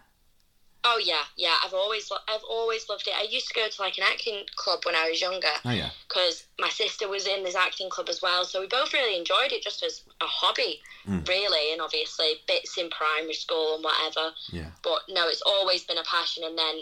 Oh 0.85 0.99
yeah, 1.01 1.23
yeah. 1.37 1.55
I've 1.63 1.73
always, 1.73 2.11
lo- 2.11 2.17
I've 2.27 2.43
always 2.49 2.89
loved 2.89 3.07
it. 3.07 3.13
I 3.17 3.23
used 3.23 3.47
to 3.47 3.53
go 3.53 3.67
to 3.69 3.81
like 3.81 3.97
an 3.97 4.03
acting 4.05 4.43
club 4.57 4.79
when 4.85 4.95
I 4.95 5.09
was 5.09 5.21
younger. 5.21 5.47
Oh 5.63 5.71
yeah. 5.71 5.91
because 6.09 6.45
my 6.59 6.67
sister 6.69 7.07
was 7.07 7.25
in 7.25 7.43
this 7.43 7.55
acting 7.55 7.89
club 7.89 8.09
as 8.09 8.21
well. 8.21 8.43
So 8.43 8.59
we 8.59 8.67
both 8.67 8.91
really 8.91 9.17
enjoyed 9.17 9.51
it 9.53 9.63
just 9.63 9.81
as 9.83 10.01
a 10.21 10.25
hobby, 10.25 10.81
really, 11.07 11.71
and 11.71 11.81
obviously 11.81 12.33
bits 12.47 12.77
in 12.77 12.89
primary 12.89 13.33
school 13.33 13.75
and 13.75 13.83
whatever. 13.83 14.33
Yeah. 14.51 14.71
But 14.83 15.03
no, 15.09 15.27
it's 15.29 15.43
always 15.45 15.83
been 15.85 15.97
a 15.97 16.03
passion. 16.03 16.43
And 16.45 16.57
then 16.57 16.75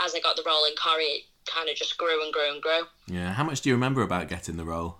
as 0.00 0.14
I 0.14 0.20
got 0.20 0.36
the 0.36 0.44
role 0.46 0.64
in 0.64 0.74
Corrie, 0.76 1.02
it 1.04 1.22
kind 1.46 1.68
of 1.68 1.74
just 1.74 1.98
grew 1.98 2.22
and 2.22 2.32
grew 2.32 2.52
and 2.52 2.62
grew. 2.62 2.82
Yeah. 3.08 3.32
How 3.32 3.42
much 3.42 3.60
do 3.62 3.70
you 3.70 3.74
remember 3.74 4.02
about 4.02 4.28
getting 4.28 4.56
the 4.56 4.64
role? 4.64 4.98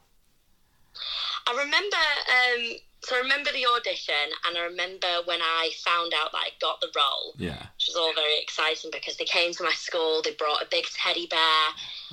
I 1.46 1.52
remember, 1.52 1.96
um, 1.96 2.78
so 3.02 3.16
I 3.16 3.20
remember 3.20 3.50
the 3.52 3.66
audition, 3.66 4.14
and 4.46 4.58
I 4.58 4.62
remember 4.62 5.06
when 5.24 5.40
I 5.40 5.70
found 5.84 6.12
out 6.20 6.32
that 6.32 6.38
I 6.38 6.50
got 6.60 6.80
the 6.80 6.88
role. 6.96 7.34
Yeah. 7.38 7.58
Which 7.76 7.86
was 7.88 7.96
all 7.96 8.12
very 8.14 8.40
exciting 8.40 8.90
because 8.92 9.16
they 9.16 9.24
came 9.24 9.52
to 9.54 9.62
my 9.62 9.72
school, 9.72 10.20
they 10.24 10.32
brought 10.32 10.62
a 10.62 10.66
big 10.70 10.84
teddy 10.86 11.26
bear. 11.26 11.38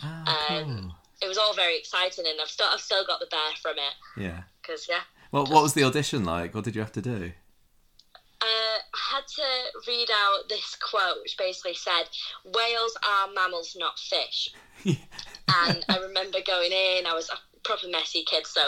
Ah, 0.04 0.58
Um, 0.58 0.64
cool. 0.66 0.96
It 1.22 1.28
was 1.28 1.38
all 1.38 1.54
very 1.54 1.78
exciting, 1.78 2.26
and 2.28 2.40
I've 2.42 2.50
still, 2.50 2.68
I've 2.72 2.82
still 2.82 3.06
got 3.06 3.20
the 3.20 3.28
bear 3.28 3.52
from 3.62 3.76
it. 3.78 4.22
Yeah. 4.22 4.44
Because, 4.62 4.88
yeah. 4.90 5.02
Well, 5.32 5.46
what 5.46 5.64
was 5.64 5.74
the 5.74 5.84
audition 5.84 6.24
like? 6.24 6.54
What 6.54 6.64
did 6.66 6.76
you 6.76 6.82
have 6.82 6.92
to 6.94 7.02
do? 7.02 7.32
uh, 8.42 8.78
I 8.94 9.16
had 9.16 9.28
to 9.28 9.44
read 9.88 10.10
out 10.14 10.50
this 10.50 10.76
quote, 10.76 11.18
which 11.24 11.36
basically 11.38 11.74
said, 11.74 12.04
"Whales 12.44 12.96
are 13.04 13.32
mammals, 13.34 13.76
not 13.78 13.98
fish." 13.98 14.54
and 14.86 15.86
I 15.90 15.98
remember 16.00 16.40
going 16.46 16.72
in. 16.72 17.06
I 17.08 17.14
was 17.14 17.30
proper 17.66 17.88
messy 17.88 18.24
kid, 18.24 18.48
so 18.48 18.62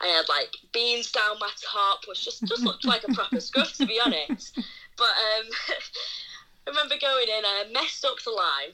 I 0.00 0.06
had 0.08 0.28
like 0.28 0.56
beans 0.72 1.10
down 1.10 1.38
my 1.40 1.50
top, 1.60 2.00
which 2.06 2.24
just 2.24 2.44
just 2.44 2.62
looked 2.62 2.84
like 2.84 3.04
a 3.08 3.12
proper 3.12 3.40
scruff, 3.40 3.72
to 3.74 3.86
be 3.86 4.00
honest. 4.04 4.58
But 4.96 5.08
um, 5.08 5.46
I 6.66 6.70
remember 6.70 6.94
going 7.00 7.28
in 7.28 7.44
and 7.44 7.46
I 7.46 7.64
messed 7.72 8.04
up 8.04 8.16
the 8.24 8.30
line. 8.30 8.72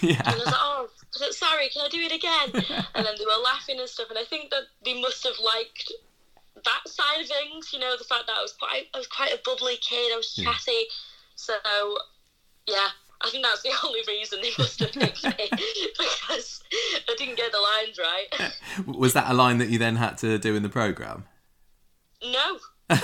yeah. 0.00 0.22
And 0.24 0.34
I 0.34 0.36
was 0.36 0.46
like, 0.46 0.54
oh, 0.56 0.88
sorry, 1.30 1.68
can 1.68 1.84
I 1.84 1.88
do 1.88 2.00
it 2.00 2.12
again? 2.12 2.84
And 2.94 3.06
then 3.06 3.14
they 3.18 3.24
were 3.24 3.42
laughing 3.42 3.78
and 3.78 3.88
stuff. 3.88 4.10
And 4.10 4.18
I 4.18 4.24
think 4.24 4.50
that 4.50 4.64
they 4.84 5.00
must 5.00 5.24
have 5.24 5.38
liked 5.44 5.92
that 6.54 6.82
side 6.86 7.22
of 7.22 7.28
things. 7.28 7.72
You 7.72 7.78
know, 7.78 7.96
the 7.96 8.04
fact 8.04 8.26
that 8.26 8.36
I 8.38 8.42
was 8.42 8.52
quite, 8.52 8.86
I 8.94 8.98
was 8.98 9.06
quite 9.06 9.32
a 9.32 9.40
bubbly 9.44 9.76
kid. 9.76 10.12
I 10.12 10.16
was 10.16 10.34
chatty. 10.34 10.86
So, 11.34 11.54
yeah, 12.66 12.88
I 13.22 13.30
think 13.30 13.44
that's 13.44 13.62
the 13.62 13.72
only 13.84 14.00
reason 14.08 14.40
they 14.42 14.50
must 14.58 14.80
have 14.80 14.92
picked 14.92 15.24
me 15.24 15.32
because 15.98 16.62
I 17.08 17.14
didn't 17.16 17.36
get 17.36 17.52
the 17.52 17.58
lines 17.58 17.98
right. 17.98 18.52
Was 18.98 19.12
that 19.12 19.30
a 19.30 19.34
line 19.34 19.58
that 19.58 19.68
you 19.68 19.78
then 19.78 19.96
had 19.96 20.18
to 20.18 20.38
do 20.38 20.54
in 20.54 20.62
the 20.62 20.68
program? 20.68 21.24
No, 22.22 22.58
I 22.90 22.98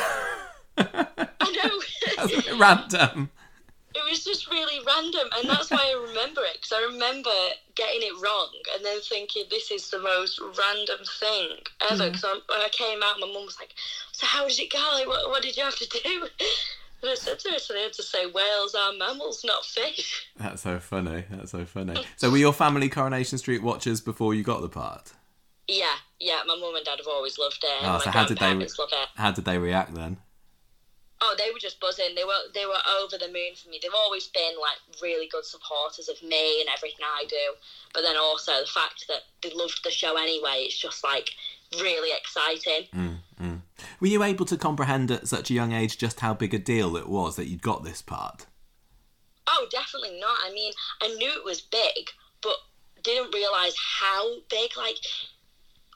know. 1.41 1.81
That's 2.17 2.33
a 2.33 2.43
bit 2.43 2.59
random. 2.59 3.31
it 3.95 4.11
was 4.11 4.25
just 4.25 4.51
really 4.51 4.85
random, 4.87 5.29
and 5.39 5.49
that's 5.49 5.71
why 5.71 5.79
I 5.79 6.07
remember 6.09 6.43
it 6.43 6.59
because 6.61 6.73
I 6.73 6.83
remember 6.93 7.31
getting 7.75 8.03
it 8.03 8.13
wrong 8.23 8.51
and 8.75 8.85
then 8.85 9.01
thinking 9.01 9.45
this 9.51 9.71
is 9.71 9.91
the 9.91 9.99
most 9.99 10.39
random 10.41 10.99
thing 11.19 11.49
ever. 11.91 12.05
Mm. 12.05 12.13
Because 12.13 12.25
when 12.25 12.61
I 12.61 12.69
came 12.73 13.03
out, 13.03 13.21
my 13.21 13.27
mum 13.27 13.47
was 13.47 13.59
like, 13.59 13.73
"So 14.13 14.27
how 14.27 14.47
did 14.47 14.59
it 14.59 14.71
go? 14.71 14.79
Like, 14.95 15.07
what, 15.07 15.29
what 15.31 15.43
did 15.43 15.57
you 15.57 15.65
have 15.65 15.79
to 15.79 15.89
do?" 15.89 16.27
And 17.03 17.11
I 17.11 17.15
said 17.15 17.39
to 17.41 17.51
her, 17.51 17.59
"So 17.59 17.75
they 17.75 17.83
had 17.83 17.93
to 17.95 18.03
say 18.03 18.27
whales 18.27 18.75
are 18.75 18.93
mammals, 18.93 19.45
not 19.45 19.65
fish." 19.65 20.27
That's 20.37 20.63
so 20.63 20.79
funny. 20.79 21.25
That's 21.31 21.53
so 21.53 21.65
funny. 21.65 21.95
So 22.17 22.31
were 22.31 22.39
your 22.39 22.53
family 22.53 22.89
Coronation 22.89 23.39
Street 23.39 23.63
watchers 23.63 24.01
before 24.01 24.35
you 24.35 24.43
got 24.43 24.63
the 24.63 24.69
part? 24.69 25.13
Yeah, 25.69 25.87
yeah. 26.21 26.41
My 26.47 26.57
mum 26.57 26.75
and 26.77 26.85
dad 26.85 26.99
have 26.99 27.09
always 27.09 27.39
loved 27.39 27.63
it. 27.63 27.71
Oh, 27.83 27.93
my 27.95 27.99
so 28.01 28.11
how 28.11 28.25
did 28.25 28.39
they- 28.39 28.53
it. 28.53 28.73
How 29.17 29.31
did 29.33 29.45
they 29.45 29.59
react 29.59 29.95
then? 29.95 30.19
Oh, 31.23 31.35
they 31.39 31.51
were 31.51 31.59
just 31.59 31.81
buzzing. 31.81 32.15
They 32.15 32.25
were 32.25 32.51
they 32.55 32.67
were 32.67 32.81
over 33.01 33.17
the 33.19 33.27
moon 33.33 33.55
for 33.61 33.71
me. 33.71 33.79
They've 33.83 33.91
always 34.05 34.27
been 34.29 34.53
like 34.61 34.79
really 35.03 35.29
good 35.29 35.45
supporters 35.45 36.09
of 36.09 36.23
me 36.23 36.61
and 36.61 36.69
everything 36.69 37.05
I 37.05 37.25
do. 37.29 37.55
But 37.95 38.03
then 38.03 38.17
also 38.17 38.53
the 38.61 38.67
fact 38.67 39.07
that 39.09 39.23
they 39.43 39.51
loved 39.55 39.81
the 39.83 39.91
show 39.91 40.17
anyway, 40.17 40.65
it's 40.67 40.77
just 40.79 41.03
like 41.03 41.31
really 41.81 42.11
exciting. 42.17 42.89
Mm. 42.95 43.17
Were 44.01 44.07
you 44.09 44.23
able 44.23 44.47
to 44.47 44.57
comprehend 44.57 45.11
at 45.11 45.29
such 45.29 45.51
a 45.51 45.55
young 45.55 45.73
age 45.73 45.99
just 45.99 46.21
how 46.21 46.35
big 46.35 46.55
a 46.55 46.59
deal 46.59 46.97
it 46.97 47.09
was 47.09 47.37
that 47.37 47.49
you'd 47.49 47.63
got 47.63 47.85
this 47.85 48.03
part? 48.03 48.47
Oh, 49.47 49.67
definitely 49.71 50.19
not. 50.21 50.39
I 50.45 50.53
mean, 50.53 50.73
I 51.03 51.09
knew 51.09 51.31
it 51.31 51.45
was 51.45 51.61
big, 51.61 52.11
but 52.43 52.57
didn't 53.03 53.35
realize 53.35 53.75
how 54.01 54.41
big. 54.51 54.77
Like 54.77 54.97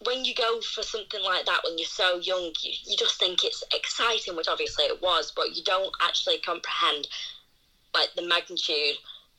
when 0.05 0.25
you 0.25 0.35
go 0.35 0.61
for 0.61 0.83
something 0.83 1.23
like 1.23 1.45
that 1.47 1.61
when 1.65 1.77
you're 1.77 1.87
so 1.87 2.19
young, 2.19 2.53
you, 2.63 2.73
you 2.87 2.97
just 2.97 3.19
think 3.19 3.45
it's 3.45 3.65
exciting, 3.75 4.37
which 4.37 4.49
obviously 4.49 4.85
it 4.85 5.03
was, 5.03 5.33
but 5.35 5.57
you 5.57 5.63
don't 5.65 5.93
actually 6.01 6.39
comprehend 6.39 7.09
like 7.93 8.09
the 8.17 8.27
magnitude 8.27 8.97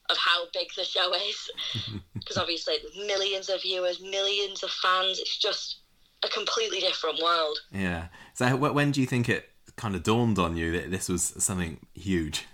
of 0.09 0.17
how 0.17 0.45
big 0.53 0.67
the 0.75 0.83
show 0.83 1.13
is. 1.13 1.49
Because 2.13 2.37
obviously, 2.37 2.75
millions 3.07 3.49
of 3.49 3.63
viewers, 3.63 3.99
millions 3.99 4.61
of 4.61 4.69
fans. 4.69 5.19
It's 5.19 5.37
just 5.37 5.77
a 6.23 6.29
completely 6.29 6.79
different 6.79 7.19
world. 7.21 7.57
Yeah. 7.71 8.07
So 8.41 8.55
when 8.55 8.91
do 8.91 9.01
you 9.01 9.07
think 9.07 9.29
it 9.29 9.49
kind 9.75 9.95
of 9.95 10.01
dawned 10.01 10.39
on 10.39 10.57
you 10.57 10.71
that 10.71 10.89
this 10.89 11.07
was 11.07 11.21
something 11.37 11.77
huge? 11.93 12.45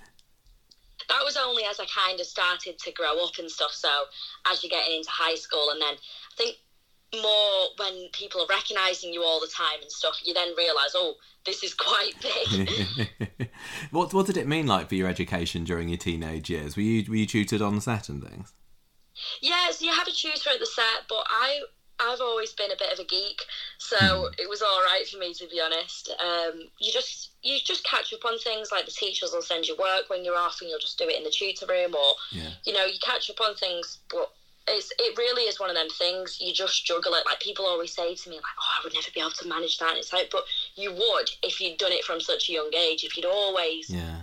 that 1.10 1.22
was 1.24 1.38
only 1.38 1.64
as 1.64 1.80
I 1.80 1.86
kind 1.86 2.20
of 2.20 2.26
started 2.26 2.78
to 2.80 2.92
grow 2.92 3.24
up 3.24 3.38
and 3.40 3.50
stuff. 3.50 3.72
So 3.72 3.90
as 4.52 4.64
you're 4.64 4.70
getting 4.70 4.98
into 4.98 5.10
high 5.10 5.36
school, 5.36 5.70
and 5.72 5.82
then 5.82 5.96
I 5.96 6.36
think 6.36 6.58
more 7.22 7.68
when 7.78 8.10
people 8.12 8.42
are 8.42 8.48
recognizing 8.50 9.14
you 9.14 9.24
all 9.24 9.40
the 9.40 9.48
time 9.48 9.82
and 9.82 9.90
stuff, 9.90 10.20
you 10.26 10.34
then 10.34 10.54
realize, 10.58 10.92
oh, 10.96 11.16
this 11.46 11.64
is 11.64 11.74
quite 11.74 12.14
big. 12.22 13.50
what 13.92 14.14
What 14.14 14.26
did 14.26 14.36
it 14.38 14.48
mean 14.48 14.68
like 14.68 14.90
for 14.90 14.96
your 14.96 15.08
education 15.08 15.64
during 15.64 15.88
your 15.88 15.98
teenage 15.98 16.50
years? 16.50 16.76
Were 16.76 16.82
you 16.84 17.10
Were 17.10 17.16
you 17.16 17.26
tutored 17.26 17.62
on 17.62 17.80
set 17.80 18.10
and 18.10 18.22
things? 18.22 18.54
yeah, 19.42 19.72
so 19.72 19.86
you 19.86 19.92
have 19.92 20.08
a 20.08 20.12
tutor 20.12 20.50
at 20.54 20.60
the 20.60 20.66
set, 20.66 21.08
but 21.08 21.26
I. 21.30 21.62
I've 22.00 22.22
always 22.22 22.54
been 22.54 22.72
a 22.72 22.76
bit 22.78 22.94
of 22.94 23.00
a 23.00 23.06
geek, 23.06 23.42
so 23.78 23.98
hmm. 23.98 24.34
it 24.38 24.50
was 24.50 24.62
all 24.62 24.82
right 24.84 25.08
for 25.08 25.18
me 25.18 25.34
to 25.34 25.48
be 25.48 25.60
honest. 25.60 26.14
Um, 26.20 26.68
you 26.80 26.92
just 26.92 27.32
you 27.42 27.58
just 27.64 27.84
catch 27.86 28.14
up 28.14 28.24
on 28.26 28.38
things 28.40 28.72
like 28.72 28.86
the 28.86 28.92
teachers 28.92 29.32
will 29.34 29.42
send 29.42 29.68
you 29.68 29.76
work 29.78 30.10
when 30.10 30.24
you're 30.24 30.38
off, 30.38 30.62
and 30.62 30.70
you'll 30.70 30.80
just 30.80 30.98
do 30.98 31.08
it 31.08 31.18
in 31.18 31.24
the 31.24 31.32
tutor 31.32 31.66
room, 31.66 31.96
or 31.96 32.16
Yeah. 32.32 32.52
you 32.66 32.74
know 32.74 32.86
you 32.86 33.00
catch 33.02 33.30
up 33.30 33.42
on 33.42 33.56
things, 33.56 34.00
but 34.10 34.32
it's 34.68 34.92
it 35.00 35.18
really 35.18 35.44
is 35.44 35.60
one 35.60 35.70
of 35.70 35.76
them 35.76 35.90
things 35.90 36.40
you 36.40 36.54
just 36.54 36.86
juggle 36.86 37.14
it. 37.14 37.26
Like 37.26 37.40
people 37.40 37.66
always 37.66 37.94
say 37.94 38.14
to 38.14 38.30
me, 38.30 38.36
like, 38.36 38.46
"Oh, 38.60 38.80
I 38.80 38.84
would 38.84 38.94
never 38.94 39.10
be 39.14 39.20
able 39.20 39.32
to 39.32 39.48
manage 39.48 39.80
that." 39.80 39.90
And 39.92 39.98
it's 39.98 40.14
like, 40.14 40.30
but 40.30 40.44
you 40.76 40.92
would 40.92 41.30
if 41.42 41.60
you'd 41.60 41.78
done 41.78 41.92
it 41.94 42.04
from 42.04 42.20
such 42.20 42.50
a 42.50 42.54
young 42.54 42.74
age. 42.76 43.04
If 43.04 43.16
you'd 43.18 43.26
always 43.26 43.90
Yeah. 43.90 44.22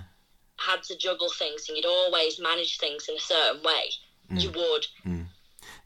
had 0.59 0.83
to 0.85 0.97
juggle 0.97 1.31
things 1.31 1.69
and 1.69 1.77
you'd 1.77 1.87
always 1.87 2.39
manage 2.39 2.79
things 2.79 3.09
in 3.09 3.17
a 3.17 3.21
certain 3.21 3.63
way, 3.63 3.91
you 4.31 4.51
mm. 4.51 4.57
would. 4.57 4.87
Mm. 5.05 5.27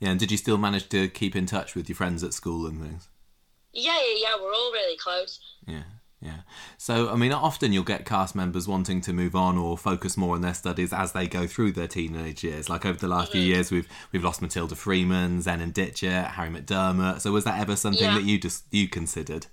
Yeah. 0.00 0.11
And 0.11 0.21
did 0.21 0.31
you 0.31 0.37
still 0.37 0.59
manage 0.59 0.88
to 0.90 1.09
keep 1.09 1.35
in 1.35 1.47
touch 1.47 1.75
with 1.75 1.88
your 1.88 1.97
friends 1.97 2.23
at 2.23 2.33
school 2.33 2.67
and 2.67 2.81
things? 2.81 3.09
Yeah, 3.73 3.99
yeah, 3.99 4.14
yeah. 4.23 4.35
We're 4.40 4.52
all 4.52 4.73
really 4.73 4.97
close. 4.97 5.40
Yeah, 5.67 5.83
yeah. 6.21 6.40
So, 6.78 7.11
I 7.11 7.17
mean, 7.17 7.33
often 7.33 7.73
you'll 7.73 7.85
get 7.85 8.05
cast 8.05 8.35
members 8.35 8.67
wanting 8.67 9.00
to 9.02 9.12
move 9.12 9.37
on 9.37 9.59
or 9.59 9.76
focus 9.76 10.17
more 10.17 10.35
on 10.35 10.40
their 10.40 10.55
studies 10.55 10.93
as 10.93 11.12
they 11.12 11.26
go 11.26 11.47
through 11.47 11.73
their 11.73 11.88
teenage 11.88 12.43
years. 12.43 12.69
Like 12.69 12.87
over 12.87 12.99
the 12.99 13.09
last 13.09 13.33
few 13.33 13.40
mm-hmm. 13.40 13.50
years, 13.50 13.71
we've 13.71 13.88
we've 14.12 14.25
lost 14.25 14.40
Matilda 14.40 14.75
Freeman, 14.75 15.40
Zennon 15.40 15.73
Ditchett, 15.73 16.33
Harry 16.33 16.50
McDermott. 16.50 17.21
So, 17.21 17.33
was 17.33 17.45
that 17.45 17.61
ever 17.61 17.76
something 17.76 18.02
Yeah. 18.02 18.14
that 18.14 18.25
you 18.25 18.38
just 18.38 18.64
you 18.71 18.88
considered? 18.88 19.47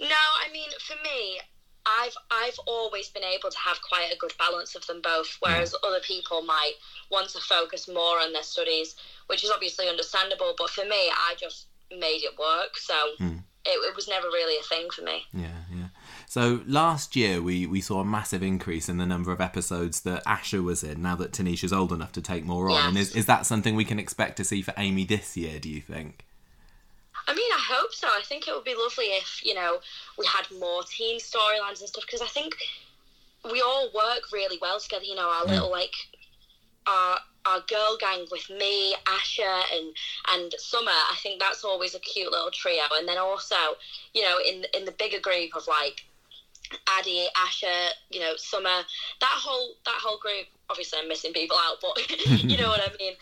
No, 0.00 0.06
I 0.08 0.52
mean 0.52 0.68
for 0.80 0.96
me, 1.02 1.40
I've 1.86 2.14
I've 2.30 2.58
always 2.66 3.08
been 3.08 3.24
able 3.24 3.50
to 3.50 3.58
have 3.58 3.80
quite 3.82 4.12
a 4.12 4.18
good 4.18 4.32
balance 4.38 4.74
of 4.74 4.86
them 4.86 5.00
both, 5.02 5.28
mm. 5.28 5.36
whereas 5.40 5.74
other 5.86 6.00
people 6.00 6.42
might 6.42 6.74
want 7.10 7.28
to 7.30 7.40
focus 7.40 7.88
more 7.88 8.20
on 8.20 8.32
their 8.32 8.42
studies, 8.42 8.94
which 9.26 9.44
is 9.44 9.50
obviously 9.50 9.88
understandable. 9.88 10.54
But 10.56 10.70
for 10.70 10.84
me, 10.84 11.10
I 11.10 11.34
just 11.38 11.66
made 11.90 12.22
it 12.22 12.38
work, 12.38 12.76
so 12.76 12.94
mm. 13.20 13.38
it, 13.64 13.70
it 13.70 13.96
was 13.96 14.08
never 14.08 14.26
really 14.28 14.58
a 14.58 14.62
thing 14.64 14.88
for 14.90 15.02
me. 15.02 15.24
Yeah, 15.32 15.64
yeah. 15.74 15.88
So 16.26 16.62
last 16.66 17.14
year 17.16 17.42
we, 17.42 17.66
we 17.66 17.82
saw 17.82 18.00
a 18.00 18.04
massive 18.04 18.42
increase 18.42 18.88
in 18.88 18.96
the 18.96 19.04
number 19.04 19.32
of 19.32 19.40
episodes 19.40 20.00
that 20.02 20.24
Asha 20.24 20.62
was 20.62 20.82
in. 20.82 21.02
Now 21.02 21.16
that 21.16 21.32
Tanisha's 21.32 21.72
old 21.72 21.92
enough 21.92 22.12
to 22.12 22.22
take 22.22 22.44
more 22.44 22.70
on, 22.70 22.88
and 22.88 22.98
is 22.98 23.14
is 23.14 23.26
that 23.26 23.44
something 23.44 23.74
we 23.74 23.84
can 23.84 23.98
expect 23.98 24.36
to 24.38 24.44
see 24.44 24.62
for 24.62 24.72
Amy 24.76 25.04
this 25.04 25.36
year? 25.36 25.58
Do 25.58 25.68
you 25.68 25.80
think? 25.80 26.24
I 27.26 27.34
mean, 27.34 27.50
I 27.52 27.62
hope 27.68 27.92
so. 27.92 28.08
I 28.08 28.22
think 28.22 28.48
it 28.48 28.54
would 28.54 28.64
be 28.64 28.74
lovely 28.74 29.06
if 29.06 29.40
you 29.44 29.54
know 29.54 29.78
we 30.18 30.26
had 30.26 30.46
more 30.58 30.82
teen 30.84 31.18
storylines 31.18 31.80
and 31.80 31.88
stuff 31.88 32.04
because 32.04 32.20
I 32.22 32.26
think 32.26 32.54
we 33.50 33.60
all 33.60 33.90
work 33.94 34.32
really 34.32 34.58
well 34.60 34.78
together. 34.80 35.04
You 35.04 35.14
know, 35.14 35.28
our 35.28 35.44
little 35.44 35.70
like 35.70 35.94
our 36.86 37.18
our 37.46 37.60
girl 37.68 37.96
gang 37.98 38.26
with 38.30 38.48
me, 38.50 38.94
Asha, 39.06 39.62
and 39.72 39.94
and 40.28 40.54
Summer. 40.58 40.90
I 40.90 41.16
think 41.22 41.40
that's 41.40 41.64
always 41.64 41.94
a 41.94 42.00
cute 42.00 42.30
little 42.30 42.50
trio. 42.50 42.82
And 42.92 43.08
then 43.08 43.18
also, 43.18 43.76
you 44.14 44.22
know, 44.22 44.38
in 44.38 44.64
in 44.76 44.84
the 44.84 44.92
bigger 44.92 45.20
group 45.20 45.54
of 45.56 45.66
like 45.66 46.02
Aadi, 46.98 47.26
Asha, 47.36 47.90
you 48.10 48.20
know, 48.20 48.34
Summer, 48.36 48.82
that 49.20 49.38
whole 49.42 49.74
that 49.84 49.98
whole 50.02 50.18
group. 50.18 50.46
Obviously, 50.70 50.98
I'm 51.00 51.08
missing 51.08 51.32
people 51.32 51.56
out, 51.58 51.78
but 51.82 51.98
you 52.26 52.56
know 52.56 52.68
what 52.68 52.80
I 52.80 52.90
mean. 52.98 53.14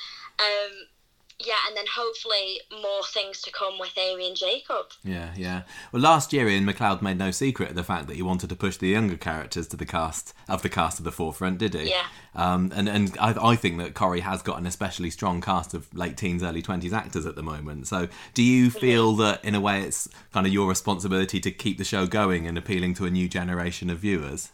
Yeah, 1.43 1.57
and 1.67 1.77
then 1.77 1.87
hopefully 1.95 2.61
more 2.71 3.03
things 3.15 3.41
to 3.43 3.51
come 3.51 3.79
with 3.79 3.97
Amy 3.97 4.29
and 4.29 4.37
Jacob. 4.37 4.87
Yeah, 5.03 5.31
yeah. 5.37 5.63
Well, 5.91 6.03
last 6.03 6.33
year 6.35 6.47
Iain 6.47 6.67
MacLeod 6.67 7.01
made 7.01 7.17
no 7.17 7.31
secret 7.31 7.71
of 7.71 7.77
the 7.77 7.83
fact 7.83 8.09
that 8.09 8.17
he 8.17 8.23
wanted 8.23 8.51
to 8.51 8.57
push 8.57 8.77
the 8.77 8.89
younger 8.89 9.17
characters 9.17 9.67
to 9.69 9.77
the 9.77 9.87
cast 9.87 10.35
of 10.49 10.61
the 10.61 10.69
cast 10.69 10.99
to 10.99 11.03
the 11.03 11.13
forefront, 11.13 11.59
did 11.59 11.73
he? 11.75 11.89
Yeah. 11.89 12.05
Um, 12.35 12.71
and 12.75 12.89
and 12.89 13.17
I, 13.19 13.35
I 13.53 13.57
think 13.57 13.79
that 13.79 13.95
Corrie 13.95 14.21
has 14.21 14.43
got 14.43 14.59
an 14.59 14.67
especially 14.67 15.09
strong 15.11 15.41
cast 15.41 15.73
of 15.73 15.93
late 15.95 16.19
teens, 16.19 16.43
early 16.43 16.63
twenties 16.63 16.93
actors 16.93 17.25
at 17.25 17.37
the 17.37 17.43
moment. 17.43 17.87
So, 17.87 18.09
do 18.35 18.43
you 18.43 18.71
feel 18.71 19.17
that 19.17 19.43
in 19.45 19.55
a 19.55 19.61
way 19.61 19.81
it's 19.81 20.09
kind 20.33 20.47
of 20.47 20.53
your 20.53 20.69
responsibility 20.69 21.41
to 21.41 21.51
keep 21.51 21.79
the 21.79 21.85
show 21.85 22.07
going 22.07 22.47
and 22.47 22.59
appealing 22.59 22.95
to 22.95 23.07
a 23.07 23.11
new 23.11 23.29
generation 23.29 23.89
of 23.89 23.99
viewers? 23.99 24.51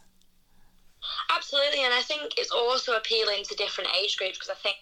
Absolutely, 1.35 1.83
and 1.83 1.93
I 1.93 2.01
think 2.01 2.33
it's 2.37 2.51
also 2.51 2.93
appealing 2.95 3.43
to 3.43 3.55
different 3.55 3.89
age 4.01 4.17
groups 4.17 4.37
because 4.37 4.49
I 4.49 4.55
think 4.55 4.77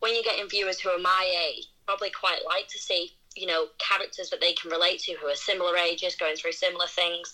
when 0.00 0.14
you're 0.14 0.24
getting 0.24 0.48
viewers 0.48 0.80
who 0.80 0.90
are 0.90 0.98
my 0.98 1.50
age, 1.50 1.66
probably 1.86 2.10
quite 2.10 2.40
like 2.46 2.68
to 2.68 2.78
see 2.78 3.12
you 3.36 3.46
know 3.46 3.66
characters 3.78 4.30
that 4.30 4.40
they 4.40 4.52
can 4.52 4.70
relate 4.70 5.00
to 5.00 5.14
who 5.14 5.26
are 5.26 5.34
similar 5.34 5.76
ages, 5.76 6.16
going 6.16 6.36
through 6.36 6.52
similar 6.52 6.86
things, 6.86 7.32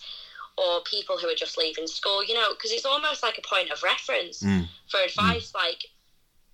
or 0.59 0.81
people 0.83 1.19
who 1.19 1.29
are 1.29 1.37
just 1.37 1.59
leaving 1.59 1.87
school. 1.87 2.25
You 2.25 2.35
know, 2.35 2.55
because 2.55 2.73
it's 2.73 2.87
almost 2.87 3.23
like 3.23 3.39
a 3.39 3.43
point 3.43 3.71
of 3.71 3.83
reference 3.83 4.43
mm. 4.43 4.69
for 4.89 5.01
advice, 5.01 5.53
like. 5.55 5.85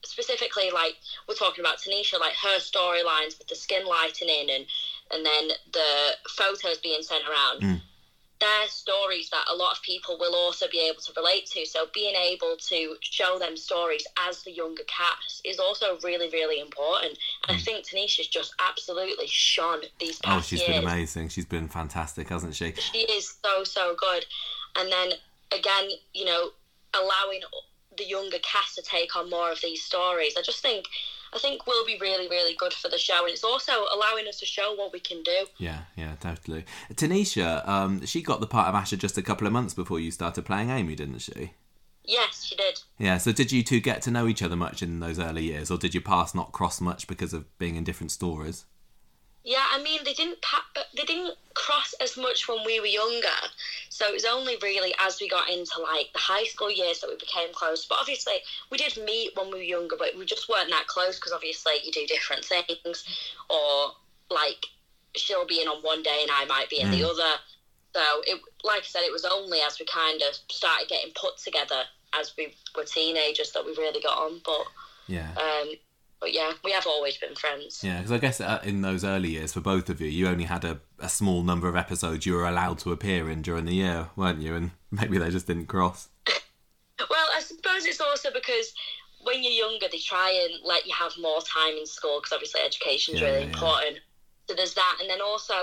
Specifically, 0.03 0.71
like 0.71 0.95
we're 1.29 1.35
talking 1.35 1.63
about 1.63 1.77
Tanisha, 1.77 2.19
like 2.19 2.33
her 2.33 2.59
storylines 2.59 3.39
with 3.39 3.49
the 3.49 3.55
skin 3.55 3.85
lightening 3.87 4.49
and 4.51 4.65
and 5.11 5.27
then 5.27 5.49
the 5.75 6.17
photos 6.39 6.79
being 6.79 7.03
sent 7.03 7.23
around 7.29 7.61
mm. 7.61 7.81
They're 8.41 8.69
stories 8.69 9.29
that 9.31 9.45
a 9.53 9.55
lot 9.55 9.73
of 9.77 9.83
people 9.83 10.17
will 10.19 10.35
also 10.35 10.67
be 10.71 10.81
able 10.89 11.01
to 11.03 11.13
relate 11.17 11.47
to. 11.47 11.67
So 11.67 11.87
being 11.93 12.15
able 12.15 12.57
to 12.69 12.97
show 13.01 13.39
them 13.39 13.57
stories 13.57 14.07
as 14.29 14.43
the 14.43 14.51
younger 14.51 14.83
cast 14.85 15.43
is 15.45 15.59
also 15.59 15.99
really, 16.03 16.31
really 16.31 16.61
important. 16.61 17.19
And 17.47 17.57
I 17.57 17.61
mm. 17.61 17.65
think 17.65 17.87
Tanisha's 17.87 18.29
just 18.29 18.55
absolutely 18.59 19.27
shone 19.27 19.83
these 19.99 20.19
past 20.19 20.25
Oh, 20.25 20.37
past 20.39 20.49
she's 20.49 20.61
years. 20.61 20.81
been 20.81 20.85
amazing. 20.85 21.29
She's 21.29 21.45
been 21.45 21.69
fantastic, 21.69 22.29
hasn't 22.31 22.55
she? 22.55 22.73
She 22.73 23.01
is 23.01 23.37
so, 23.45 23.63
so 23.65 23.95
good. 23.95 24.25
And 24.77 24.91
then 24.91 25.13
again, 25.53 25.91
you 26.15 26.25
know, 26.25 26.51
allowing 26.95 27.41
the 27.99 28.05
younger 28.05 28.39
cast 28.39 28.77
to 28.77 28.83
take 28.83 29.17
on 29.17 29.29
more 29.29 29.51
of 29.51 29.61
these 29.61 29.83
stories. 29.83 30.35
I 30.39 30.43
just 30.43 30.63
think 30.63 30.87
I 31.33 31.39
think 31.39 31.67
will 31.67 31.87
be 31.87 31.99
really, 32.01 32.29
really 32.29 32.55
good 32.57 32.73
for 32.73 32.89
the 32.89 32.99
show, 32.99 33.21
and 33.21 33.31
it's 33.31 33.45
also 33.45 33.73
allowing 33.95 34.27
us 34.27 34.39
to 34.41 34.47
show 34.47 34.75
what 34.75 34.93
we 34.93 35.01
can 35.01 35.23
do. 35.23 35.47
Yeah, 35.59 35.83
yeah, 35.97 36.15
totally. 36.21 36.65
Tanisha, 36.93 37.67
um, 37.69 38.05
she 38.05 38.23
got 38.23 38.41
the 38.41 38.47
part 38.47 38.69
of 38.69 38.75
Asha 38.75 38.99
just 38.99 39.17
a 39.17 39.23
couple 39.23 39.47
of 39.47 39.53
months 39.53 39.75
before 39.75 40.01
you 40.01 40.11
started 40.11 40.45
playing 40.45 40.71
Amy, 40.71 40.97
didn't 40.97 41.21
she? 41.21 41.53
Yes, 42.05 42.45
she 42.45 42.57
did. 42.57 42.81
Yeah, 42.99 43.19
so 43.19 43.31
did 43.31 43.53
you 43.53 43.63
two 43.63 43.81
get 43.81 44.03
to 44.03 44.11
know 44.11 44.27
each 44.27 44.43
other 44.43 44.57
much 44.57 44.83
in 44.83 45.01
those 45.01 45.19
early 45.19 45.45
years, 45.45 45.71
or 45.71 45.79
did 45.79 45.95
your 45.95 46.03
paths 46.03 46.35
not 46.35 46.53
cross 46.53 46.81
much 46.81 47.07
because 47.07 47.33
of 47.33 47.47
being 47.59 47.77
in 47.77 47.85
different 47.85 48.11
stories? 48.11 48.65
Yeah, 49.43 49.65
I 49.73 49.83
mean 49.83 50.01
they 50.05 50.13
didn't 50.13 50.41
pa- 50.43 50.67
uh, 50.77 50.83
they 50.95 51.05
didn't 51.05 51.35
cross 51.55 51.95
as 52.01 52.17
much 52.17 52.47
when 52.47 52.65
we 52.65 52.79
were 52.79 52.87
younger. 52.87 53.29
So 53.89 54.07
it 54.07 54.13
was 54.13 54.25
only 54.27 54.57
really 54.63 54.95
as 54.99 55.19
we 55.21 55.29
got 55.29 55.49
into 55.49 55.81
like 55.81 56.13
the 56.13 56.19
high 56.19 56.45
school 56.45 56.71
years 56.71 57.01
that 57.01 57.09
we 57.09 57.17
became 57.17 57.49
close. 57.53 57.87
But 57.87 57.99
obviously, 58.01 58.35
we 58.71 58.77
did 58.77 58.97
meet 58.99 59.31
when 59.37 59.47
we 59.47 59.59
were 59.59 59.63
younger, 59.63 59.97
but 59.99 60.17
we 60.17 60.27
just 60.27 60.49
weren't 60.49 60.71
that 60.71 60.87
close 60.89 61.19
because 61.19 61.33
obviously 61.33 61.73
you 61.83 61.91
do 61.91 62.07
different 62.07 62.45
things, 62.45 63.05
or 63.49 63.93
like 64.31 64.67
she'll 65.17 65.47
be 65.47 65.61
in 65.61 65.69
on 65.69 65.83
one 65.83 66.03
day 66.03 66.19
and 66.23 66.31
I 66.31 66.45
might 66.45 66.69
be 66.69 66.81
in 66.81 66.91
the 66.91 67.03
other. 67.03 67.41
So 67.95 68.03
it, 68.27 68.41
like 68.63 68.83
I 68.83 68.87
said, 68.87 69.03
it 69.03 69.13
was 69.13 69.25
only 69.25 69.59
as 69.61 69.79
we 69.81 69.87
kind 69.87 70.23
of 70.23 70.35
started 70.51 70.89
getting 70.89 71.13
put 71.15 71.37
together 71.39 71.83
as 72.13 72.33
we 72.37 72.55
were 72.77 72.85
teenagers 72.85 73.53
that 73.53 73.65
we 73.65 73.73
really 73.73 74.01
got 74.01 74.19
on. 74.19 74.41
But 74.45 74.67
Yeah. 75.09 75.33
um, 75.37 75.73
but 76.21 76.33
yeah, 76.33 76.53
we 76.63 76.73
have 76.73 76.87
always 76.87 77.17
been 77.17 77.35
friends. 77.35 77.83
Yeah, 77.83 77.99
because 77.99 78.13
I 78.13 78.19
guess 78.19 78.41
uh, 78.41 78.61
in 78.63 78.83
those 78.83 79.05
early 79.05 79.31
years, 79.31 79.53
for 79.53 79.61
both 79.61 79.89
of 79.89 80.01
you, 80.01 80.09
you 80.09 80.29
only 80.29 80.45
had 80.45 80.65
a, 80.65 80.81
a 80.99 81.09
small 81.09 81.43
number 81.43 81.69
of 81.69 81.77
episodes 81.77 82.27
you 82.27 82.35
were 82.35 82.47
allowed 82.47 82.79
to 82.81 82.93
appear 82.93 83.31
in 83.31 83.43
during 83.43 83.65
the 83.65 83.75
year, 83.75 84.11
weren't 84.17 84.41
you? 84.43 84.55
And 84.55 84.71
maybe 84.91 85.19
they 85.19 85.31
just 85.31 85.47
didn't 85.47 85.67
cross. 85.67 86.09
Well, 87.09 87.29
I 87.35 87.41
suppose 87.41 87.87
it's 87.87 88.01
also 88.01 88.29
because 88.31 88.75
when 89.23 89.43
you're 89.43 89.53
younger, 89.53 89.87
they 89.91 89.99
try 89.99 90.31
and 90.45 90.61
let 90.63 90.87
you 90.87 90.93
have 90.95 91.13
more 91.19 91.41
time 91.41 91.75
in 91.79 91.87
school 91.87 92.19
because 92.21 92.33
obviously 92.33 92.61
education's 92.61 93.21
Yeah, 93.23 93.29
really 93.29 93.41
yeah. 93.47 93.53
important. 93.53 94.01
So 94.47 94.55
there's 94.55 94.75
that, 94.75 94.99
and 95.01 95.09
then 95.09 95.23
also 95.23 95.55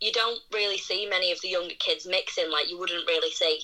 you 0.00 0.12
don't 0.12 0.38
really 0.52 0.76
see 0.76 1.06
many 1.08 1.32
of 1.32 1.40
the 1.40 1.48
younger 1.48 1.74
kids 1.78 2.06
mixing. 2.06 2.50
Like 2.50 2.68
you 2.70 2.78
wouldn't 2.78 3.06
really 3.06 3.30
see, 3.30 3.60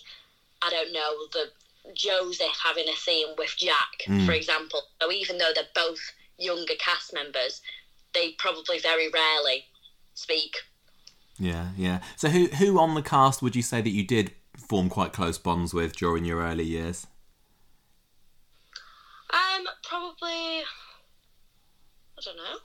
I 0.62 0.70
don't 0.70 0.92
know, 0.94 1.10
the 1.32 1.50
Joseph 1.94 2.56
having 2.62 2.88
a 2.88 2.96
scene 2.96 3.28
with 3.36 3.54
Jack, 3.56 4.02
Mm. 4.06 4.24
for 4.26 4.32
example. 4.32 4.82
So 5.00 5.10
even 5.12 5.38
though 5.38 5.52
they're 5.54 5.68
both 5.74 6.00
younger 6.38 6.74
cast 6.78 7.12
members, 7.12 7.60
they 8.14 8.32
probably 8.32 8.78
very 8.78 9.08
rarely 9.08 9.66
speak. 10.14 10.56
Yeah, 11.38 11.70
yeah. 11.76 12.02
So 12.16 12.28
who 12.28 12.46
who 12.46 12.78
on 12.78 12.94
the 12.94 13.02
cast 13.02 13.42
would 13.42 13.56
you 13.56 13.62
say 13.62 13.80
that 13.80 13.90
you 13.90 14.06
did 14.06 14.34
form 14.68 14.88
quite 14.88 15.12
close 15.12 15.38
bonds 15.38 15.72
with 15.74 15.96
during 15.96 16.24
your 16.24 16.40
early 16.42 16.64
years? 16.64 17.06
Um, 19.32 19.66
probably. 19.82 20.62
I 22.18 22.20
don't 22.24 22.36
know. 22.36 22.58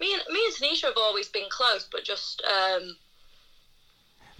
Me 0.00 0.14
and 0.14 0.22
me 0.30 0.40
and 0.46 0.54
Tanisha 0.54 0.84
have 0.86 0.96
always 0.96 1.28
been 1.28 1.48
close, 1.50 1.86
but 1.90 2.04
just 2.04 2.42
um, 2.42 2.96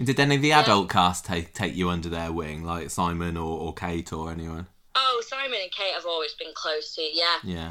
Did 0.02 0.20
any 0.20 0.36
of 0.36 0.42
the 0.42 0.52
adult 0.52 0.88
cast 0.88 1.24
take 1.26 1.52
take 1.54 1.74
you 1.74 1.88
under 1.90 2.08
their 2.08 2.32
wing, 2.32 2.62
like 2.64 2.90
Simon 2.90 3.36
or, 3.36 3.58
or 3.60 3.74
Kate 3.74 4.12
or 4.12 4.30
anyone? 4.30 4.66
oh, 4.94 5.22
Simon 5.26 5.58
and 5.62 5.70
Kate 5.70 5.94
have 5.94 6.06
always 6.06 6.34
been 6.34 6.52
close 6.54 6.94
to. 6.96 7.02
Yeah, 7.02 7.36
Yeah. 7.44 7.70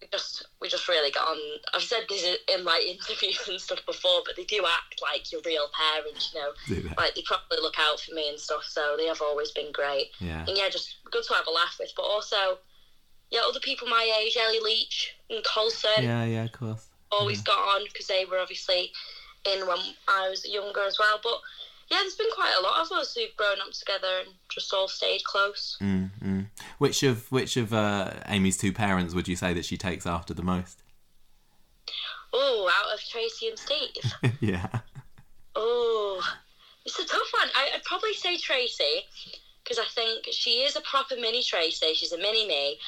we 0.00 0.08
just 0.12 0.46
we 0.60 0.68
just 0.68 0.88
really 0.88 1.10
got 1.10 1.28
on. 1.28 1.38
I've 1.74 1.82
said 1.82 2.04
this 2.08 2.24
in 2.54 2.64
like 2.64 2.82
interviews 2.86 3.46
and 3.48 3.60
stuff 3.60 3.84
before, 3.86 4.22
but 4.24 4.36
they 4.36 4.44
do 4.44 4.64
act 4.66 5.00
like 5.02 5.30
your 5.32 5.40
real 5.46 5.66
parents. 5.74 6.32
You 6.34 6.40
know, 6.40 6.92
like 6.98 7.14
they 7.14 7.22
probably 7.26 7.58
look 7.60 7.78
out 7.78 8.00
for 8.00 8.14
me 8.14 8.28
and 8.28 8.38
stuff. 8.38 8.64
So 8.64 8.96
they 8.98 9.06
have 9.06 9.20
always 9.22 9.50
been 9.50 9.72
great. 9.72 10.08
Yeah. 10.18 10.44
And 10.46 10.56
yeah, 10.56 10.68
just 10.70 10.96
good 11.10 11.24
to 11.24 11.34
have 11.34 11.46
a 11.46 11.50
laugh 11.50 11.76
with, 11.80 11.92
but 11.96 12.02
also. 12.02 12.58
Yeah, 13.32 13.42
other 13.48 13.60
people 13.60 13.86
my 13.86 14.12
age, 14.24 14.36
Ellie 14.36 14.58
Leach 14.58 15.14
and 15.30 15.44
Colson, 15.44 16.02
Yeah, 16.02 16.24
yeah, 16.24 16.44
of 16.46 16.50
course. 16.50 16.88
always 17.12 17.40
got 17.42 17.58
on 17.60 17.84
because 17.84 18.08
they 18.08 18.24
were 18.24 18.40
obviously 18.40 18.90
in 19.44 19.66
when 19.66 19.78
I 20.08 20.28
was 20.28 20.48
younger 20.48 20.82
as 20.86 20.98
well. 20.98 21.20
But 21.22 21.40
yeah, 21.90 21.98
there's 22.00 22.14
been 22.14 22.30
quite 22.34 22.54
a 22.58 22.62
lot 22.62 22.80
of 22.80 22.92
us 22.92 23.14
who've 23.14 23.36
grown 23.36 23.60
up 23.60 23.72
together 23.72 24.20
and 24.24 24.34
just 24.48 24.72
all 24.72 24.88
stayed 24.88 25.24
close. 25.24 25.76
Mm, 25.80 26.10
mm. 26.22 26.46
Which 26.78 27.02
of 27.02 27.30
which 27.32 27.56
of 27.56 27.74
uh, 27.74 28.12
Amy's 28.26 28.56
two 28.56 28.72
parents 28.72 29.14
would 29.14 29.28
you 29.28 29.36
say 29.36 29.52
that 29.54 29.64
she 29.64 29.76
takes 29.76 30.06
after 30.06 30.32
the 30.32 30.42
most? 30.42 30.82
Oh, 32.32 32.70
out 32.80 32.94
of 32.94 33.00
Tracy 33.04 33.48
and 33.48 33.58
Steve. 33.58 34.36
yeah. 34.40 34.68
oh, 35.56 36.22
it's 36.86 36.98
a 36.98 37.04
tough 37.04 37.32
one. 37.40 37.48
I, 37.56 37.70
I'd 37.74 37.84
probably 37.84 38.14
say 38.14 38.36
Tracy 38.36 39.04
because 39.64 39.78
I 39.78 39.86
think 39.92 40.26
she 40.30 40.62
is 40.62 40.76
a 40.76 40.80
proper 40.82 41.16
mini 41.16 41.42
Tracy. 41.42 41.94
She's 41.94 42.12
a 42.12 42.18
mini 42.18 42.46
me, 42.46 42.78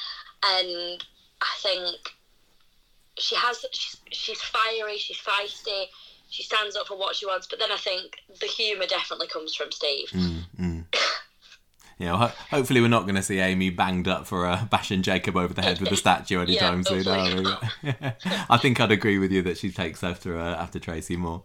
and 0.45 1.05
I 1.41 1.51
think 1.59 1.97
she 3.19 3.35
has. 3.35 3.65
She's, 3.73 4.01
she's 4.13 4.41
fiery. 4.41 4.99
She's 4.99 5.19
feisty. 5.19 5.87
She 6.33 6.43
stands 6.43 6.77
up 6.77 6.87
for 6.87 6.97
what 6.97 7.15
she 7.15 7.27
wants. 7.27 7.47
But 7.47 7.59
then 7.59 7.71
I 7.71 7.77
think 7.77 8.17
the 8.41 8.47
humour 8.47 8.87
definitely 8.87 9.27
comes 9.27 9.55
from 9.55 9.71
Steve. 9.71 10.09
Mm, 10.13 10.45
mm. 10.59 10.85
Yeah, 11.99 12.19
well, 12.19 12.29
hopefully 12.51 12.81
we're 12.81 12.89
not 12.89 13.03
going 13.03 13.17
to 13.17 13.23
see 13.23 13.39
Amy 13.39 13.69
banged 13.69 14.09
up 14.09 14.27
for 14.27 14.47
uh, 14.47 14.65
bashing 14.71 15.03
Jacob 15.03 15.37
over 15.37 15.53
the 15.53 15.61
head 15.61 15.79
with 15.79 15.93
a 15.93 15.97
statue 15.97 16.41
anytime 16.47 16.79
Yeah, 16.79 17.03
soon. 17.03 17.07
Are 17.07 17.37
we? 17.37 17.93
I 18.49 18.57
think 18.57 18.81
I'd 18.81 18.91
agree 18.91 19.19
with 19.19 19.31
you 19.31 19.43
that 19.43 19.59
she 19.59 19.71
takes 19.71 20.03
after 20.03 20.39
uh, 20.39 20.55
after 20.57 20.79
Tracy 20.81 21.17
more. 21.17 21.43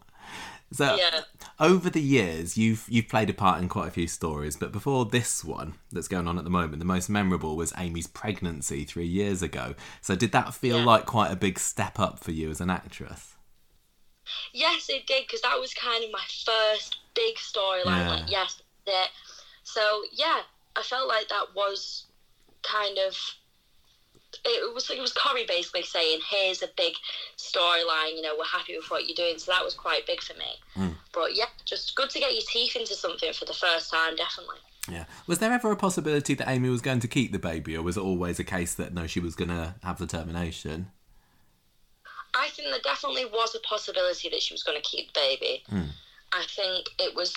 So 0.72 0.96
Yeah. 0.96 1.22
over 1.60 1.90
the 1.90 2.02
years, 2.02 2.58
you've 2.58 2.86
you've 2.88 3.10
played 3.10 3.30
a 3.30 3.34
part 3.34 3.62
in 3.62 3.68
quite 3.68 3.90
a 3.90 3.92
few 3.92 4.08
stories, 4.08 4.56
but 4.56 4.72
before 4.72 5.06
this 5.06 5.44
one 5.44 5.76
that's 5.92 6.08
going 6.08 6.28
on 6.30 6.38
at 6.38 6.46
the 6.46 6.50
moment, 6.50 6.80
the 6.80 6.86
most 6.86 7.10
memorable 7.10 7.56
was 7.58 7.74
Amy's 7.78 8.08
pregnancy 8.08 8.86
three 8.86 9.06
years 9.06 9.42
ago. 9.42 9.76
So 10.02 10.16
did 10.16 10.32
that 10.32 10.54
feel 10.54 10.80
Yeah. 10.80 10.86
like 10.86 11.06
quite 11.06 11.32
a 11.32 11.36
big 11.36 11.60
step 11.60 12.00
up 12.00 12.20
for 12.20 12.32
you 12.32 12.50
as 12.50 12.62
an 12.62 12.70
actress? 12.70 13.36
Yes, 14.54 14.90
it 14.90 15.08
did 15.08 15.24
because 15.28 15.42
that 15.42 15.60
was 15.60 15.74
kind 15.74 16.04
of 16.04 16.12
my 16.12 16.24
first 16.46 16.98
big 17.16 17.36
storyline. 17.36 17.86
Yeah. 17.86 18.10
Like, 18.10 18.32
yes, 18.32 18.62
that. 18.86 19.10
So 19.64 19.82
yeah, 20.14 20.42
I 20.76 20.84
felt 20.84 21.08
like 21.08 21.30
that 21.30 21.56
was 21.56 22.06
kind 22.64 22.98
of. 23.06 23.16
It 24.44 24.74
was 24.74 24.90
it 24.90 25.00
was 25.00 25.14
Corrie 25.14 25.46
basically 25.48 25.84
saying, 25.84 26.20
"Here's 26.30 26.62
a 26.62 26.70
big 26.76 26.94
storyline. 27.38 28.16
You 28.16 28.22
know, 28.22 28.36
we're 28.38 28.46
happy 28.46 28.76
with 28.76 28.90
what 28.92 29.08
you're 29.08 29.16
doing." 29.16 29.40
So 29.40 29.52
that 29.52 29.64
was 29.64 29.74
quite 29.74 30.06
big 30.06 30.22
for 30.22 30.34
me. 30.34 30.60
Mm. 30.76 30.96
But 31.14 31.36
yeah, 31.36 31.46
just 31.66 31.96
good 31.96 32.10
to 32.12 32.20
get 32.20 32.34
your 32.34 32.44
teeth 32.48 32.76
into 32.76 32.94
something 32.94 33.34
for 33.34 33.46
the 33.46 33.54
first 33.54 33.92
time, 33.92 34.16
definitely. 34.16 34.58
Yeah. 34.90 35.06
Was 35.26 35.40
there 35.40 35.52
ever 35.52 35.72
a 35.72 35.76
possibility 35.76 36.34
that 36.36 36.48
Amy 36.48 36.70
was 36.70 36.82
going 36.82 37.00
to 37.02 37.08
keep 37.08 37.32
the 37.32 37.40
baby, 37.40 37.76
or 37.76 37.84
was 37.84 37.98
it 37.98 38.02
always 38.02 38.40
a 38.40 38.44
case 38.44 38.74
that 38.76 38.94
no, 38.94 39.08
she 39.08 39.20
was 39.20 39.36
going 39.36 39.50
to 39.50 39.76
have 39.84 39.98
the 39.98 40.08
termination? 40.08 40.92
I 42.38 42.50
think 42.50 42.70
there 42.70 42.80
definitely 42.84 43.26
was 43.26 43.56
a 43.56 43.60
possibility 43.60 44.30
that 44.30 44.42
she 44.42 44.54
was 44.54 44.64
going 44.64 44.80
to 44.82 44.88
keep 44.88 45.14
the 45.14 45.20
baby. 45.20 45.64
Mm. 45.72 45.90
I 46.34 46.46
think 46.50 46.88
it 47.00 47.16
was 47.16 47.34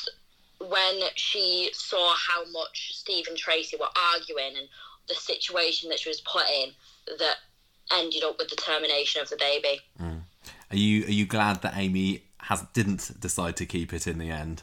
when 0.61 1.01
she 1.15 1.71
saw 1.73 2.15
how 2.15 2.45
much 2.51 2.93
Steve 2.95 3.27
and 3.29 3.37
Tracy 3.37 3.77
were 3.79 3.89
arguing 4.15 4.57
and 4.59 4.69
the 5.09 5.15
situation 5.15 5.89
that 5.89 6.01
she 6.01 6.11
was 6.11 6.21
put 6.21 6.45
in 6.63 6.71
that 7.19 7.37
ended 7.93 8.23
up 8.25 8.39
with 8.39 8.49
the 8.49 8.57
termination 8.57 9.23
of 9.23 9.29
the 9.31 9.37
baby. 9.37 9.81
Are 10.71 10.77
you 10.77 11.05
are 11.05 11.11
you 11.11 11.27
glad 11.27 11.63
that 11.63 11.77
Amy 11.77 12.23
has 12.39 12.63
didn't 12.75 13.21
decide 13.21 13.57
to 13.57 13.67
keep 13.67 13.93
it 13.93 14.07
in 14.07 14.19
the 14.19 14.31
end? 14.31 14.63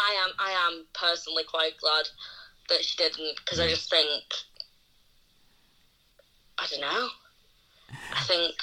I 0.00 0.24
am 0.24 0.30
I 0.38 0.50
am 0.50 0.86
personally 0.92 1.44
quite 1.44 1.76
glad 1.78 2.06
that 2.68 2.84
she 2.84 2.96
didn't 2.96 3.36
because 3.36 3.60
I 3.60 3.68
just 3.68 3.88
think 3.88 4.24
I 6.58 6.66
don't 6.68 6.80
know. 6.80 7.08
I 8.16 8.22
think 8.24 8.54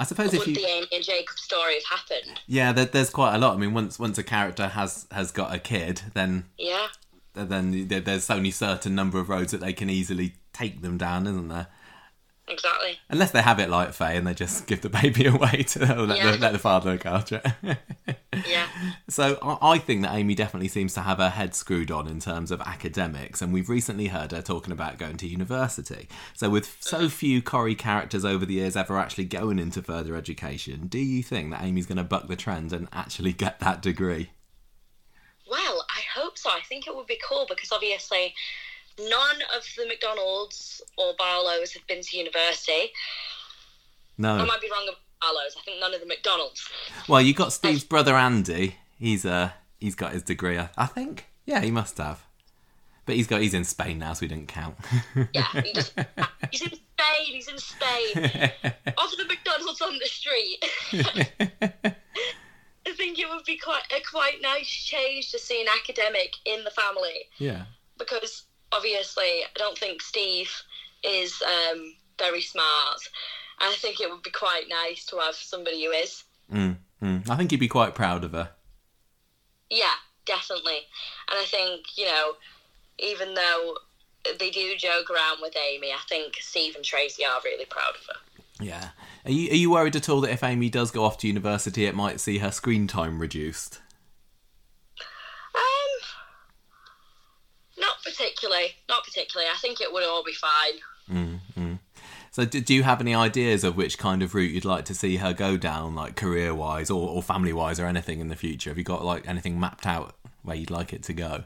I 0.00 0.04
suppose 0.04 0.32
if 0.32 0.46
you 0.46 0.54
the 0.54 0.66
Amy 0.66 0.86
and 0.92 1.04
Jacob 1.04 1.38
story 1.38 1.74
have 1.74 1.98
happened? 1.98 2.40
yeah, 2.46 2.72
there, 2.72 2.86
there's 2.86 3.10
quite 3.10 3.34
a 3.34 3.38
lot. 3.38 3.54
I 3.54 3.58
mean, 3.58 3.74
once 3.74 3.98
once 3.98 4.16
a 4.16 4.22
character 4.22 4.68
has 4.68 5.06
has 5.12 5.30
got 5.30 5.54
a 5.54 5.58
kid, 5.58 6.00
then 6.14 6.46
Yeah. 6.58 6.86
then 7.34 7.86
there's 7.88 8.30
only 8.30 8.50
certain 8.50 8.94
number 8.94 9.18
of 9.18 9.28
roads 9.28 9.52
that 9.52 9.60
they 9.60 9.74
can 9.74 9.90
easily 9.90 10.34
take 10.54 10.80
them 10.80 10.96
down, 10.96 11.26
isn't 11.26 11.48
there? 11.48 11.66
Exactly. 12.50 12.98
Unless 13.08 13.30
they 13.30 13.42
have 13.42 13.60
it 13.60 13.70
like 13.70 13.92
Faye 13.92 14.16
and 14.16 14.26
they 14.26 14.34
just 14.34 14.66
give 14.66 14.80
the 14.80 14.88
baby 14.88 15.26
away 15.34 15.62
to 15.68 15.78
let, 15.78 16.18
Yeah. 16.18 16.32
the, 16.32 16.38
let 16.38 16.52
the 16.52 16.58
father 16.58 16.92
look 16.92 17.06
after 17.06 17.40
it. 17.62 17.78
Yeah. 18.48 18.66
So 19.08 19.38
I 19.42 19.72
I 19.72 19.78
think 19.78 20.02
that 20.02 20.14
Amy 20.14 20.34
definitely 20.34 20.68
seems 20.68 20.94
to 20.94 21.00
have 21.00 21.18
her 21.18 21.28
head 21.28 21.54
screwed 21.54 21.90
on 21.90 22.08
in 22.08 22.18
terms 22.18 22.50
of 22.50 22.60
academics, 22.62 23.42
and 23.42 23.52
we've 23.52 23.68
recently 23.68 24.06
heard 24.06 24.32
her 24.32 24.40
talking 24.40 24.72
about 24.72 24.98
going 24.98 25.16
to 25.18 25.26
university. 25.26 26.08
So 26.34 26.48
with 26.48 26.76
so 26.80 26.98
mm-hmm. 26.98 27.06
few 27.08 27.42
Corrie 27.42 27.74
characters 27.74 28.24
over 28.24 28.46
the 28.46 28.54
years 28.54 28.76
ever 28.76 28.98
actually 28.98 29.24
going 29.24 29.58
into 29.58 29.82
further 29.82 30.16
education, 30.16 30.86
do 30.86 30.98
you 30.98 31.22
think 31.22 31.50
that 31.50 31.62
Amy's 31.62 31.86
going 31.86 31.98
to 31.98 32.04
buck 32.04 32.28
the 32.28 32.36
trend 32.36 32.72
and 32.72 32.88
actually 32.92 33.32
get 33.32 33.60
that 33.60 33.82
degree? 33.82 34.30
Well, 35.48 35.84
I 35.90 36.00
hope 36.14 36.38
so. 36.38 36.50
I 36.50 36.60
think 36.68 36.86
it 36.86 36.94
would 36.94 37.06
be 37.06 37.20
cool 37.28 37.46
because 37.48 37.72
obviously 37.72 38.34
none 38.98 39.36
of 39.56 39.64
the 39.76 39.86
McDonald's 39.86 40.82
or 40.96 41.14
Barlow's 41.18 41.72
have 41.72 41.86
been 41.86 42.02
to 42.02 42.16
university. 42.16 42.92
No. 44.18 44.36
I 44.36 44.44
might 44.44 44.60
be 44.60 44.68
wrong 44.70 44.84
about 44.88 44.98
Barlow's. 45.20 45.56
I 45.58 45.62
think 45.62 45.80
none 45.80 45.94
of 45.94 46.00
the 46.00 46.06
McDonald's. 46.06 46.68
Well, 47.08 47.20
you 47.20 47.34
got 47.34 47.52
Steve's 47.52 47.84
brother 47.84 48.16
Andy. 48.16 48.76
He's 48.98 49.24
uh 49.24 49.50
he's 49.78 49.94
got 49.94 50.12
his 50.12 50.22
degree. 50.22 50.58
I, 50.58 50.68
I 50.76 50.86
think. 50.86 51.26
Yeah, 51.46 51.60
he 51.60 51.70
must 51.70 51.98
have. 51.98 52.24
But 53.06 53.16
he's 53.16 53.26
got 53.26 53.40
he's 53.40 53.54
in 53.54 53.64
Spain 53.64 53.98
now, 53.98 54.12
so 54.12 54.20
he 54.20 54.28
didn't 54.28 54.48
count. 54.48 54.76
Yeah, 55.32 55.46
he 55.64 55.72
just, 55.74 55.94
he's 56.50 56.62
in 56.62 56.68
Spain. 56.68 57.24
He's 57.24 57.48
in 57.48 57.58
Spain. 57.58 58.52
Off 58.98 59.16
the 59.16 59.24
McDonald's 59.26 59.80
on 59.80 59.98
the 59.98 60.06
street. 60.06 60.64
I 62.86 62.92
think 62.92 63.18
it 63.18 63.28
would 63.28 63.44
be 63.44 63.56
quite 63.56 63.82
a 63.96 64.00
quite 64.08 64.40
nice 64.42 64.68
change 64.68 65.30
to 65.32 65.38
see 65.38 65.60
an 65.60 65.68
academic 65.82 66.34
in 66.44 66.64
the 66.64 66.70
family 66.70 67.28
yeah. 67.38 67.64
because 67.98 68.44
obviously 68.72 69.22
I 69.24 69.50
don't 69.56 69.78
think 69.78 70.02
Steve 70.02 70.50
is 71.04 71.42
um, 71.42 71.94
very 72.18 72.40
smart. 72.40 73.00
I 73.58 73.74
think 73.78 74.00
it 74.00 74.10
would 74.10 74.22
be 74.22 74.30
quite 74.30 74.64
nice 74.68 75.04
to 75.06 75.16
have 75.18 75.34
somebody 75.34 75.84
who 75.84 75.90
is. 75.90 76.24
Mm, 76.52 76.76
mm. 77.02 77.28
I 77.28 77.36
think 77.36 77.50
he'd 77.50 77.60
be 77.60 77.68
quite 77.68 77.94
proud 77.94 78.24
of 78.24 78.32
her. 78.32 78.50
Yeah, 79.70 79.94
definitely. 80.26 80.78
And 81.30 81.38
I 81.38 81.44
think, 81.44 81.96
you 81.96 82.06
know, 82.06 82.32
even 82.98 83.34
though 83.34 83.76
they 84.38 84.50
do 84.50 84.76
joke 84.76 85.10
around 85.10 85.38
with 85.40 85.56
Amy, 85.56 85.92
I 85.92 86.00
think 86.08 86.36
Steve 86.40 86.74
and 86.76 86.84
Tracy 86.84 87.24
are 87.24 87.40
really 87.44 87.64
proud 87.66 87.94
of 87.94 88.06
her. 88.06 88.64
Yeah. 88.64 88.90
Are 89.24 89.30
you, 89.30 89.50
are 89.50 89.54
you 89.54 89.70
worried 89.70 89.96
at 89.96 90.08
all 90.08 90.20
that 90.22 90.32
if 90.32 90.42
Amy 90.42 90.68
does 90.68 90.90
go 90.90 91.04
off 91.04 91.18
to 91.18 91.26
university, 91.26 91.86
it 91.86 91.94
might 91.94 92.20
see 92.20 92.38
her 92.38 92.50
screen 92.50 92.86
time 92.86 93.18
reduced? 93.18 93.80
Um, 95.54 96.00
not 97.80 98.02
particularly. 98.04 98.76
Not 98.88 99.04
particularly. 99.04 99.50
I 99.52 99.58
think 99.58 99.80
it 99.80 99.92
would 99.92 100.04
all 100.04 100.22
be 100.22 100.32
fine. 100.32 100.80
Mm-hmm. 101.10 101.74
So, 102.32 102.44
do, 102.44 102.60
do 102.60 102.74
you 102.74 102.84
have 102.84 103.00
any 103.00 103.14
ideas 103.14 103.64
of 103.64 103.76
which 103.76 103.98
kind 103.98 104.22
of 104.22 104.34
route 104.34 104.52
you'd 104.52 104.64
like 104.64 104.84
to 104.84 104.94
see 104.94 105.16
her 105.16 105.32
go 105.32 105.56
down, 105.56 105.96
like 105.96 106.14
career 106.14 106.54
wise 106.54 106.88
or, 106.88 107.08
or 107.08 107.22
family 107.22 107.52
wise 107.52 107.80
or 107.80 107.86
anything 107.86 108.20
in 108.20 108.28
the 108.28 108.36
future? 108.36 108.70
Have 108.70 108.78
you 108.78 108.84
got 108.84 109.04
like 109.04 109.26
anything 109.28 109.58
mapped 109.58 109.86
out 109.86 110.14
where 110.42 110.56
you'd 110.56 110.70
like 110.70 110.92
it 110.92 111.02
to 111.04 111.12
go? 111.12 111.44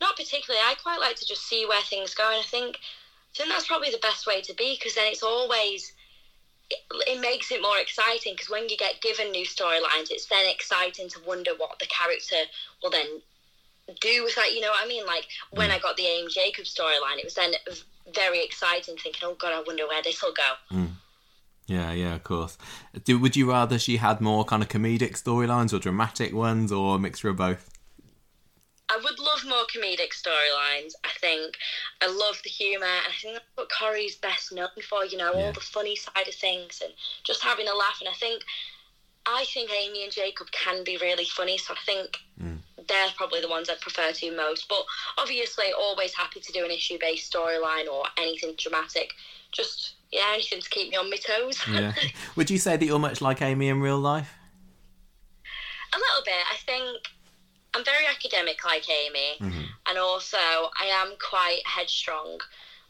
Not 0.00 0.16
particularly. 0.16 0.60
I 0.66 0.74
quite 0.82 1.00
like 1.00 1.16
to 1.16 1.24
just 1.24 1.46
see 1.46 1.64
where 1.66 1.82
things 1.82 2.14
go, 2.14 2.26
and 2.28 2.40
I 2.40 2.42
think 2.42 2.76
I 2.76 3.38
think 3.38 3.50
that's 3.50 3.68
probably 3.68 3.90
the 3.90 3.98
best 3.98 4.26
way 4.26 4.40
to 4.42 4.54
be 4.54 4.76
because 4.76 4.96
then 4.96 5.06
it's 5.06 5.22
always 5.22 5.92
it, 6.70 6.80
it 7.06 7.20
makes 7.20 7.52
it 7.52 7.62
more 7.62 7.78
exciting 7.78 8.34
because 8.34 8.50
when 8.50 8.68
you 8.68 8.76
get 8.76 9.00
given 9.00 9.30
new 9.30 9.46
storylines, 9.46 10.10
it's 10.10 10.26
then 10.26 10.48
exciting 10.48 11.08
to 11.10 11.20
wonder 11.26 11.52
what 11.56 11.78
the 11.78 11.86
character 11.86 12.36
will 12.82 12.90
then 12.90 13.22
do 14.00 14.24
with 14.24 14.34
that. 14.36 14.54
You 14.54 14.60
know 14.60 14.70
what 14.70 14.84
I 14.84 14.88
mean? 14.88 15.06
Like 15.06 15.26
when 15.50 15.70
mm. 15.70 15.74
I 15.74 15.78
got 15.78 15.96
the 15.96 16.06
Amy 16.06 16.28
Jacobs 16.30 16.74
storyline, 16.74 17.18
it 17.18 17.24
was 17.24 17.34
then 17.34 17.52
very 18.14 18.42
exciting, 18.44 18.96
thinking, 18.96 19.22
"Oh 19.24 19.34
God, 19.34 19.52
I 19.52 19.62
wonder 19.66 19.86
where 19.86 20.02
this 20.02 20.22
will 20.22 20.34
go." 20.34 20.76
Mm. 20.76 20.90
Yeah, 21.66 21.92
yeah, 21.92 22.14
of 22.14 22.24
course. 22.24 22.58
Do, 23.04 23.18
would 23.18 23.36
you 23.36 23.50
rather 23.50 23.78
she 23.78 23.96
had 23.96 24.20
more 24.20 24.44
kind 24.44 24.62
of 24.62 24.68
comedic 24.68 25.12
storylines 25.12 25.72
or 25.72 25.78
dramatic 25.78 26.34
ones 26.34 26.70
or 26.70 26.96
a 26.96 26.98
mixture 26.98 27.30
of 27.30 27.36
both? 27.36 27.70
I 28.90 28.96
would 28.96 29.18
love 29.18 29.44
more 29.46 29.64
comedic 29.74 30.12
storylines. 30.12 30.92
I 31.04 31.10
think 31.18 31.56
I 32.02 32.06
love 32.06 32.40
the 32.44 32.50
humour, 32.50 32.84
and 32.84 33.06
I 33.08 33.16
think 33.20 33.34
that's 33.34 33.46
what 33.54 33.70
Corrie's 33.70 34.16
best 34.16 34.52
known 34.52 34.68
for. 34.88 35.04
You 35.06 35.16
know, 35.16 35.32
Yeah. 35.32 35.46
all 35.46 35.52
the 35.52 35.60
funny 35.60 35.96
side 35.96 36.28
of 36.28 36.34
things 36.34 36.82
and 36.82 36.92
just 37.24 37.42
having 37.42 37.66
a 37.66 37.74
laugh. 37.74 37.96
And 38.00 38.08
I 38.08 38.14
think, 38.14 38.44
I 39.24 39.46
think 39.46 39.70
Amy 39.70 40.04
and 40.04 40.12
Jacob 40.12 40.50
can 40.50 40.84
be 40.84 40.98
really 40.98 41.24
funny. 41.24 41.56
So 41.56 41.72
I 41.72 41.78
think 41.86 42.18
mm. 42.40 42.58
They're 42.88 43.10
probably 43.16 43.40
the 43.40 43.48
ones 43.48 43.68
I 43.68 43.74
prefer 43.80 44.12
to 44.12 44.36
most. 44.36 44.68
But 44.68 44.84
obviously, 45.18 45.66
always 45.78 46.14
happy 46.14 46.40
to 46.40 46.52
do 46.52 46.64
an 46.64 46.70
issue-based 46.70 47.32
storyline 47.32 47.88
or 47.90 48.04
anything 48.18 48.54
dramatic. 48.58 49.12
Just 49.52 49.94
yeah, 50.10 50.30
anything 50.32 50.60
to 50.60 50.70
keep 50.70 50.90
me 50.90 50.96
on 50.96 51.10
my 51.10 51.16
toes. 51.16 51.60
Yeah. 51.68 51.92
would 52.36 52.50
you 52.50 52.58
say 52.58 52.76
that 52.76 52.84
you're 52.84 52.98
much 52.98 53.20
like 53.20 53.42
Amy 53.42 53.68
in 53.68 53.80
real 53.80 53.98
life? 53.98 54.32
A 55.92 55.96
little 55.96 56.24
bit. 56.24 56.34
I 56.50 56.56
think 56.64 57.08
I'm 57.74 57.84
very 57.84 58.06
academic 58.06 58.64
like 58.64 58.88
Amy, 58.88 59.36
mm-hmm. 59.40 59.64
and 59.88 59.98
also 59.98 60.36
I 60.38 60.86
am 60.86 61.14
quite 61.18 61.60
headstrong. 61.64 62.38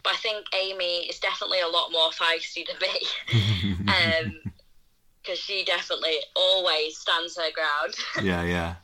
But 0.03 0.15
I 0.15 0.17
think 0.17 0.47
Amy 0.55 1.07
is 1.09 1.19
definitely 1.19 1.61
a 1.61 1.69
lot 1.69 1.91
more 1.91 2.11
feisty 2.11 2.67
than 2.67 2.77
me, 2.81 3.87
um, 3.89 4.53
because 5.23 5.39
she 5.39 5.65
definitely 5.65 6.17
always 6.37 6.99
stands 6.99 7.37
her 7.37 7.51
ground. 7.53 7.95
yeah, 8.23 8.43
yeah. 8.45 8.75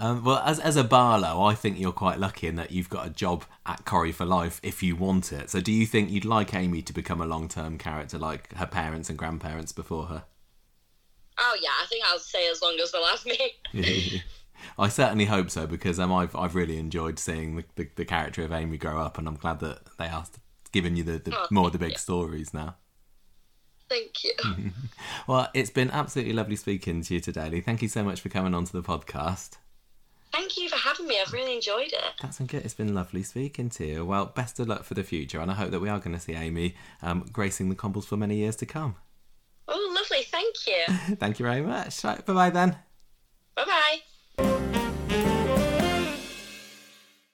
Um, 0.00 0.22
well, 0.22 0.38
as 0.38 0.60
as 0.60 0.76
a 0.76 0.84
Barlow, 0.84 1.42
I 1.42 1.54
think 1.54 1.78
you're 1.78 1.90
quite 1.92 2.20
lucky 2.20 2.46
in 2.46 2.54
that 2.56 2.70
you've 2.70 2.88
got 2.88 3.06
a 3.06 3.10
job 3.10 3.44
at 3.66 3.84
Corrie 3.84 4.12
for 4.12 4.24
life 4.24 4.60
if 4.62 4.80
you 4.82 4.94
want 4.94 5.32
it. 5.32 5.50
So, 5.50 5.60
do 5.60 5.72
you 5.72 5.86
think 5.86 6.10
you'd 6.10 6.24
like 6.24 6.54
Amy 6.54 6.82
to 6.82 6.92
become 6.92 7.20
a 7.20 7.26
long 7.26 7.48
term 7.48 7.78
character 7.78 8.16
like 8.18 8.54
her 8.54 8.66
parents 8.66 9.08
and 9.10 9.18
grandparents 9.18 9.72
before 9.72 10.06
her? 10.06 10.24
oh 11.40 11.56
yeah, 11.62 11.70
I 11.82 11.86
think 11.86 12.04
I'll 12.06 12.18
stay 12.18 12.48
as 12.50 12.60
long 12.62 12.76
as 12.82 12.90
they'll 12.92 13.04
have 13.06 13.24
me. 13.26 14.22
I 14.78 14.88
certainly 14.88 15.24
hope 15.26 15.50
so 15.50 15.66
because 15.66 15.98
um, 16.00 16.12
I've 16.12 16.34
I've 16.34 16.54
really 16.54 16.78
enjoyed 16.78 17.18
seeing 17.18 17.56
the, 17.56 17.64
the, 17.76 17.88
the 17.96 18.04
character 18.04 18.42
of 18.42 18.52
Amy 18.52 18.76
grow 18.78 19.00
up, 19.00 19.18
and 19.18 19.26
I'm 19.28 19.36
glad 19.36 19.60
that 19.60 19.80
they 19.98 20.06
are 20.08 20.24
giving 20.72 20.96
you 20.96 21.02
the, 21.04 21.18
the 21.18 21.36
Oh, 21.36 21.46
more 21.50 21.66
of 21.66 21.72
the 21.72 21.78
big 21.78 21.92
you. 21.92 21.98
stories 21.98 22.52
now. 22.54 22.76
Thank 23.88 24.22
you. 24.24 24.32
Well, 25.26 25.48
it's 25.54 25.70
been 25.70 25.90
absolutely 25.90 26.32
lovely 26.34 26.56
speaking 26.56 27.02
to 27.02 27.14
you 27.14 27.20
today, 27.20 27.50
Lee. 27.50 27.60
Thank 27.60 27.82
you 27.82 27.88
so 27.88 28.02
much 28.02 28.20
for 28.20 28.28
coming 28.30 28.54
onto 28.54 28.72
the 28.72 28.82
podcast. 28.86 29.56
Thank 30.32 30.56
you 30.56 30.68
for 30.68 30.76
having 30.76 31.06
me. 31.06 31.18
I've 31.20 31.32
really 31.32 31.54
enjoyed 31.54 31.88
it. 31.92 32.02
That's 32.20 32.38
been 32.38 32.46
good. 32.46 32.64
It's 32.64 32.74
been 32.74 32.94
lovely 32.94 33.22
speaking 33.22 33.70
to 33.70 33.86
you. 33.86 34.04
Well, 34.04 34.26
best 34.26 34.60
of 34.60 34.68
luck 34.68 34.84
for 34.84 34.94
the 34.94 35.02
future, 35.02 35.40
and 35.40 35.50
I 35.50 35.54
hope 35.54 35.70
that 35.70 35.80
we 35.80 35.88
are 35.88 35.98
going 35.98 36.14
to 36.14 36.20
see 36.20 36.34
Amy 36.34 36.74
um, 37.02 37.24
gracing 37.32 37.68
the 37.68 37.74
cobbles 37.74 38.06
for 38.06 38.16
many 38.16 38.36
years 38.36 38.56
to 38.56 38.66
come. 38.66 38.96
Oh, 39.66 39.92
lovely. 39.94 40.24
Thank 40.24 40.54
you. 40.66 40.84
Thank 41.16 41.38
you 41.38 41.46
very 41.46 41.62
much. 41.62 42.04
Right, 42.04 42.24
bye 42.24 42.32
bye 42.32 42.50
then. 42.50 42.76
bye 43.56 43.64
bye. 43.64 44.00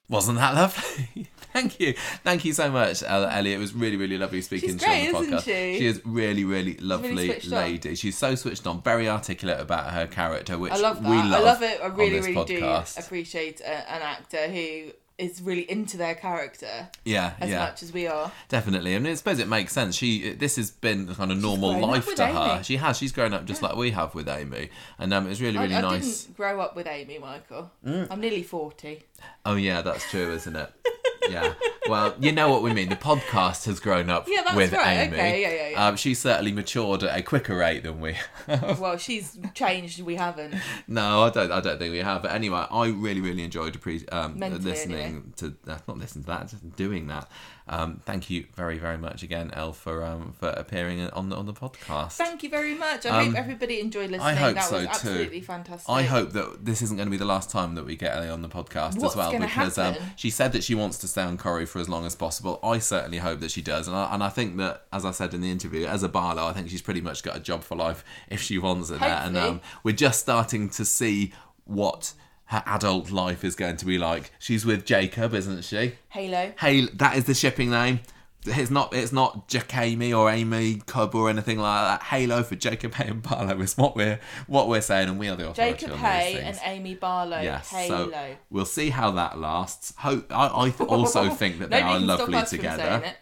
Wasn't 0.08 0.38
that 0.38 0.54
lovely? 0.54 1.28
Thank 1.54 1.78
you. 1.80 1.94
Thank 2.24 2.44
you 2.44 2.52
so 2.52 2.70
much, 2.70 3.02
El- 3.04 3.24
Ellie. 3.26 3.54
It 3.54 3.58
was 3.58 3.72
really, 3.74 3.96
really 3.96 4.18
lovely 4.18 4.42
speaking 4.42 4.70
She's 4.70 4.82
to 4.82 4.90
you 4.90 4.92
on 5.16 5.22
the 5.22 5.28
great, 5.28 5.28
isn't 5.28 5.38
podcast. 5.38 5.44
she? 5.44 5.78
She 5.78 5.86
is 5.86 6.00
really, 6.04 6.44
really 6.44 6.74
lovely 6.78 7.10
on. 7.30 7.50
lady. 7.50 7.94
She's 7.94 8.18
so 8.18 8.34
switched 8.34 8.66
on, 8.66 8.82
very 8.82 9.08
articulate 9.08 9.60
about 9.60 9.92
her 9.92 10.06
character, 10.08 10.58
which 10.58 10.72
I 10.72 10.76
love 10.78 11.02
that. 11.02 11.08
we 11.08 11.16
I 11.16 11.24
love. 11.28 11.44
love 11.44 11.62
it. 11.62 11.80
I 11.80 11.86
really, 11.86 12.20
really 12.20 12.34
podcast. 12.34 12.96
do 12.96 13.00
appreciate 13.02 13.60
a, 13.60 13.90
an 13.92 14.02
actor 14.02 14.48
who 14.48 14.90
is 15.16 15.40
really 15.40 15.70
into 15.70 15.96
their 15.96 16.16
character 16.16 16.88
Yeah, 17.04 17.34
as 17.38 17.48
yeah. 17.48 17.60
much 17.60 17.84
as 17.84 17.92
we 17.92 18.08
are. 18.08 18.32
Definitely, 18.48 18.96
I 18.96 18.98
mean, 18.98 19.12
I 19.12 19.14
suppose 19.14 19.38
it 19.38 19.46
makes 19.46 19.72
sense. 19.72 19.94
She, 19.94 20.30
this 20.32 20.56
has 20.56 20.72
been 20.72 21.14
kind 21.14 21.30
of 21.30 21.40
normal 21.40 21.78
life 21.78 22.12
to 22.16 22.26
her. 22.26 22.54
Amy. 22.56 22.64
She 22.64 22.78
has. 22.78 22.98
She's 22.98 23.12
grown 23.12 23.32
up 23.32 23.44
just 23.44 23.62
like 23.62 23.76
we 23.76 23.92
have 23.92 24.16
with 24.16 24.28
Amy, 24.28 24.70
and 24.98 25.14
um, 25.14 25.30
it's 25.30 25.40
really, 25.40 25.56
really 25.58 25.76
I, 25.76 25.78
I 25.78 25.82
nice. 25.82 26.24
didn't 26.24 26.36
grow 26.36 26.60
up 26.60 26.74
with 26.74 26.88
Amy, 26.88 27.18
Michael. 27.18 27.70
Mm. 27.86 28.08
I'm 28.10 28.20
nearly 28.20 28.42
40. 28.42 29.04
Oh 29.46 29.54
yeah, 29.54 29.82
that's 29.82 30.10
true, 30.10 30.32
isn't 30.32 30.56
it? 30.56 30.72
yeah. 31.30 31.54
Well, 31.88 32.14
you 32.18 32.32
know 32.32 32.48
what 32.48 32.62
we 32.62 32.72
mean. 32.72 32.88
The 32.88 32.96
podcast 32.96 33.66
has 33.66 33.78
grown 33.78 34.08
up 34.08 34.26
Yeah, 34.26 34.42
that's 34.42 34.56
with 34.56 34.72
right. 34.72 35.06
Amy. 35.06 35.16
Okay, 35.16 35.42
yeah, 35.42 35.50
yeah, 35.50 35.68
yeah. 35.70 35.86
Um, 35.88 35.96
she's 35.96 36.18
certainly 36.18 36.50
matured 36.52 37.02
at 37.02 37.18
a 37.18 37.22
quicker 37.22 37.56
rate 37.56 37.82
than 37.82 38.00
we. 38.00 38.16
have. 38.46 38.80
well, 38.80 38.96
she's 38.96 39.38
changed. 39.54 40.00
We 40.02 40.14
haven't. 40.16 40.54
no, 40.88 41.24
I 41.24 41.30
don't. 41.30 41.52
I 41.52 41.60
don't 41.60 41.78
think 41.78 41.92
we 41.92 41.98
have. 41.98 42.22
But 42.22 42.32
anyway, 42.32 42.66
I 42.70 42.86
really, 42.88 43.20
really 43.20 43.42
enjoyed 43.44 43.78
appre- 43.78 44.10
um, 44.12 44.38
Mentally, 44.38 44.62
listening 44.64 44.98
anyway. 44.98 45.22
to 45.36 45.54
uh, 45.68 45.78
not 45.86 45.98
listening 45.98 46.24
to 46.24 46.30
that, 46.30 46.76
doing 46.76 47.06
that. 47.08 47.28
Um, 47.66 48.02
thank 48.04 48.28
you 48.28 48.44
very, 48.54 48.76
very 48.76 48.98
much 48.98 49.22
again, 49.22 49.50
Elle, 49.54 49.72
for 49.72 50.04
um, 50.04 50.34
for 50.38 50.50
appearing 50.50 51.00
on 51.10 51.30
the 51.30 51.36
on 51.36 51.46
the 51.46 51.54
podcast. 51.54 52.12
Thank 52.12 52.42
you 52.42 52.50
very 52.50 52.74
much. 52.74 53.06
I 53.06 53.20
Um, 53.22 53.26
hope 53.28 53.36
everybody 53.38 53.80
enjoyed 53.80 54.10
listening. 54.10 54.20
I 54.20 54.34
hope 54.34 54.54
that 54.56 54.64
so 54.64 54.76
was 54.76 54.84
too. 54.84 54.90
absolutely 54.90 55.40
fantastic. 55.40 55.88
I 55.88 56.02
hope 56.02 56.32
that 56.32 56.66
this 56.66 56.82
isn't 56.82 56.96
going 56.98 57.06
to 57.06 57.10
be 57.10 57.16
the 57.16 57.24
last 57.24 57.48
time 57.50 57.74
that 57.76 57.86
we 57.86 57.96
get 57.96 58.14
Ellie 58.14 58.28
on 58.28 58.42
the 58.42 58.50
podcast 58.50 58.98
What's 58.98 59.14
as 59.14 59.16
well, 59.16 59.32
because 59.38 59.78
um, 59.78 59.94
she 60.14 60.28
said 60.28 60.52
that 60.52 60.62
she 60.62 60.74
wants 60.74 60.98
to 60.98 61.08
stay 61.08 61.22
on 61.22 61.38
Corrie 61.38 61.64
for 61.64 61.78
as 61.78 61.88
long 61.88 62.04
as 62.04 62.14
possible. 62.14 62.60
I 62.62 62.80
certainly 62.80 63.18
hope 63.18 63.40
that 63.40 63.50
she 63.50 63.62
does, 63.62 63.88
and 63.88 63.96
I, 63.96 64.12
and 64.12 64.22
I 64.22 64.28
think 64.28 64.58
that, 64.58 64.84
as 64.92 65.06
I 65.06 65.12
said 65.12 65.32
in 65.32 65.40
the 65.40 65.50
interview, 65.50 65.86
as 65.86 66.02
a 66.02 66.08
Barlow, 66.08 66.44
I 66.46 66.52
think 66.52 66.68
she's 66.68 66.82
pretty 66.82 67.00
much 67.00 67.22
got 67.22 67.34
a 67.34 67.40
job 67.40 67.64
for 67.64 67.76
life 67.76 68.04
if 68.28 68.42
she 68.42 68.58
wants 68.58 68.90
it. 68.90 69.00
And 69.00 69.38
um, 69.38 69.60
we're 69.82 69.92
just 69.92 70.20
starting 70.20 70.68
to 70.70 70.84
see 70.84 71.32
what 71.64 72.12
her 72.46 72.62
adult 72.66 73.10
life 73.10 73.44
is 73.44 73.54
going 73.54 73.76
to 73.78 73.86
be 73.86 73.98
like. 73.98 74.30
She's 74.38 74.64
with 74.66 74.84
Jacob, 74.84 75.34
isn't 75.34 75.64
she? 75.64 75.94
Halo. 76.10 76.52
Hey, 76.58 76.82
that 76.94 77.16
is 77.16 77.24
the 77.24 77.34
shipping 77.34 77.70
name. 77.70 78.00
It's 78.46 78.70
not. 78.70 78.92
It's 78.94 79.10
not 79.12 79.48
Jacamy 79.48 80.14
or 80.14 80.28
Amy 80.30 80.82
Cub 80.84 81.14
or 81.14 81.30
anything 81.30 81.58
like 81.58 81.86
that. 81.86 82.02
Halo 82.08 82.42
for 82.42 82.56
Jacob 82.56 82.92
Hay 82.94 83.08
and 83.08 83.22
Barlow 83.22 83.58
is 83.60 83.74
what 83.78 83.96
we're 83.96 84.20
what 84.46 84.68
we're 84.68 84.82
saying, 84.82 85.08
and 85.08 85.18
we 85.18 85.28
are 85.30 85.36
the 85.36 85.48
authority 85.48 85.78
Jacob 85.78 85.92
on 85.92 85.98
Hay 86.00 86.34
these 86.34 86.42
and. 86.42 86.60
Amy 86.64 86.94
Barlow. 86.94 87.40
Yes, 87.40 87.70
Halo. 87.70 88.10
so 88.10 88.36
we'll 88.50 88.66
see 88.66 88.90
how 88.90 89.10
that 89.12 89.38
lasts. 89.38 89.94
Hope 89.96 90.30
I, 90.30 90.66
I 90.66 90.70
th- 90.70 90.80
also 90.90 91.30
think 91.30 91.58
that 91.60 91.70
they 91.70 91.80
Nobody 91.80 91.94
are 91.94 91.98
can 91.98 92.06
stop 92.06 92.18
lovely 92.18 92.34
us 92.36 92.50
from 92.50 92.60
saying 92.60 92.76
together. 92.76 93.06
it. 93.06 93.16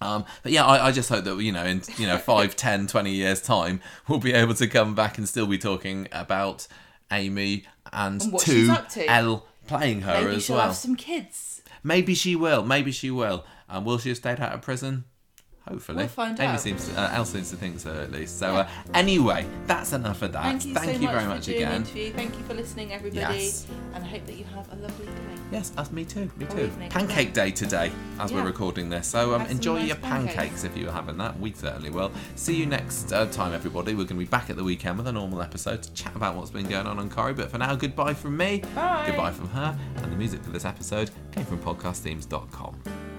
Um, 0.00 0.24
but 0.42 0.52
yeah, 0.52 0.64
I, 0.64 0.86
I 0.86 0.92
just 0.92 1.08
hope 1.10 1.24
that 1.24 1.36
you 1.40 1.52
know, 1.52 1.64
in 1.64 1.82
you 1.98 2.06
know, 2.06 2.18
5, 2.18 2.56
10, 2.56 2.86
20 2.86 3.10
years 3.10 3.42
time, 3.42 3.80
we'll 4.08 4.18
be 4.18 4.32
able 4.32 4.54
to 4.54 4.66
come 4.66 4.94
back 4.94 5.18
and 5.18 5.28
still 5.28 5.46
be 5.46 5.58
talking 5.58 6.08
about 6.10 6.66
Amy 7.10 7.64
and, 7.92 8.20
And 8.22 8.38
two 8.38 8.52
she's 8.66 8.68
up 8.70 8.88
to. 8.90 9.06
Elle 9.10 9.46
playing 9.66 10.02
her 10.02 10.20
Maybe 10.22 10.36
as 10.36 10.44
she'll 10.44 10.56
well. 10.56 10.66
have 10.66 10.76
some 10.76 10.96
kids. 10.96 11.62
Maybe 11.82 12.14
she 12.14 12.34
will. 12.36 12.64
Maybe 12.64 12.92
she 12.92 13.10
will. 13.10 13.44
Um, 13.68 13.84
will 13.84 13.98
she 13.98 14.08
have 14.10 14.18
stayed 14.18 14.40
out 14.40 14.52
of 14.52 14.62
prison? 14.62 15.04
Hopefully. 15.68 15.96
We'll 15.98 16.08
find 16.08 16.38
Amy 16.38 16.48
out. 16.52 16.60
seems 16.60 16.88
to, 16.88 17.00
uh, 17.00 17.14
Elle 17.14 17.24
seems 17.24 17.48
to 17.50 17.56
think 17.56 17.80
so 17.80 17.90
at 17.94 18.12
least. 18.12 18.38
So 18.38 18.54
uh, 18.56 18.68
anyway, 18.92 19.46
that's 19.66 19.94
enough 19.94 20.20
of 20.20 20.32
that. 20.32 20.42
Thank 20.42 20.66
you 20.66 20.74
so 20.74 20.84
much 20.84 20.96
very 20.98 21.24
much 21.24 21.48
again. 21.48 21.72
interview. 21.76 22.12
Thank 22.12 22.36
you 22.36 22.44
for 22.44 22.52
listening, 22.52 22.92
everybody. 22.92 23.20
Yes. 23.44 23.66
And 23.94 24.04
I 24.04 24.06
hope 24.06 24.26
that 24.26 24.36
you 24.36 24.44
have 24.44 24.70
a 24.72 24.76
lovely 24.76 25.06
day. 25.06 25.12
Yes, 25.50 25.72
us, 25.78 25.90
me 25.90 26.04
too. 26.04 26.30
Me 26.36 26.44
Or 26.44 26.48
too. 26.50 26.60
evening. 26.64 26.90
Pancake 26.90 27.32
day 27.32 27.50
today, 27.50 27.90
as 28.20 28.30
we're 28.30 28.44
recording 28.44 28.90
this. 28.90 29.06
So 29.08 29.34
um, 29.34 29.42
enjoy 29.46 29.78
nice 29.78 29.88
your 29.88 29.96
pancakes. 29.96 30.34
pancakes. 30.34 30.64
if 30.64 30.76
you're 30.76 30.92
having 30.92 31.16
that. 31.16 31.38
We 31.40 31.52
certainly 31.52 31.90
will. 31.90 32.12
See 32.34 32.56
you 32.56 32.66
next 32.66 33.12
uh, 33.12 33.24
time, 33.26 33.54
everybody. 33.54 33.92
We're 33.92 34.04
going 34.04 34.08
to 34.08 34.14
be 34.16 34.24
back 34.26 34.50
at 34.50 34.56
the 34.56 34.64
weekend 34.64 34.98
with 34.98 35.06
a 35.06 35.12
normal 35.12 35.40
episode 35.40 35.82
to 35.82 35.92
chat 35.94 36.14
about 36.14 36.36
what's 36.36 36.50
been 36.50 36.66
going 36.68 36.86
on 36.86 36.98
on 36.98 37.08
Corrie. 37.08 37.32
But 37.32 37.50
for 37.50 37.56
now, 37.56 37.74
goodbye 37.74 38.12
from 38.12 38.36
me. 38.36 38.62
Bye. 38.74 39.04
Goodbye 39.06 39.32
from 39.32 39.48
her. 39.48 39.78
And 39.96 40.12
the 40.12 40.16
music 40.16 40.42
for 40.42 40.50
this 40.50 40.66
episode 40.66 41.10
came 41.32 41.46
from 41.46 41.58
podcastthemes.com. 41.60 43.13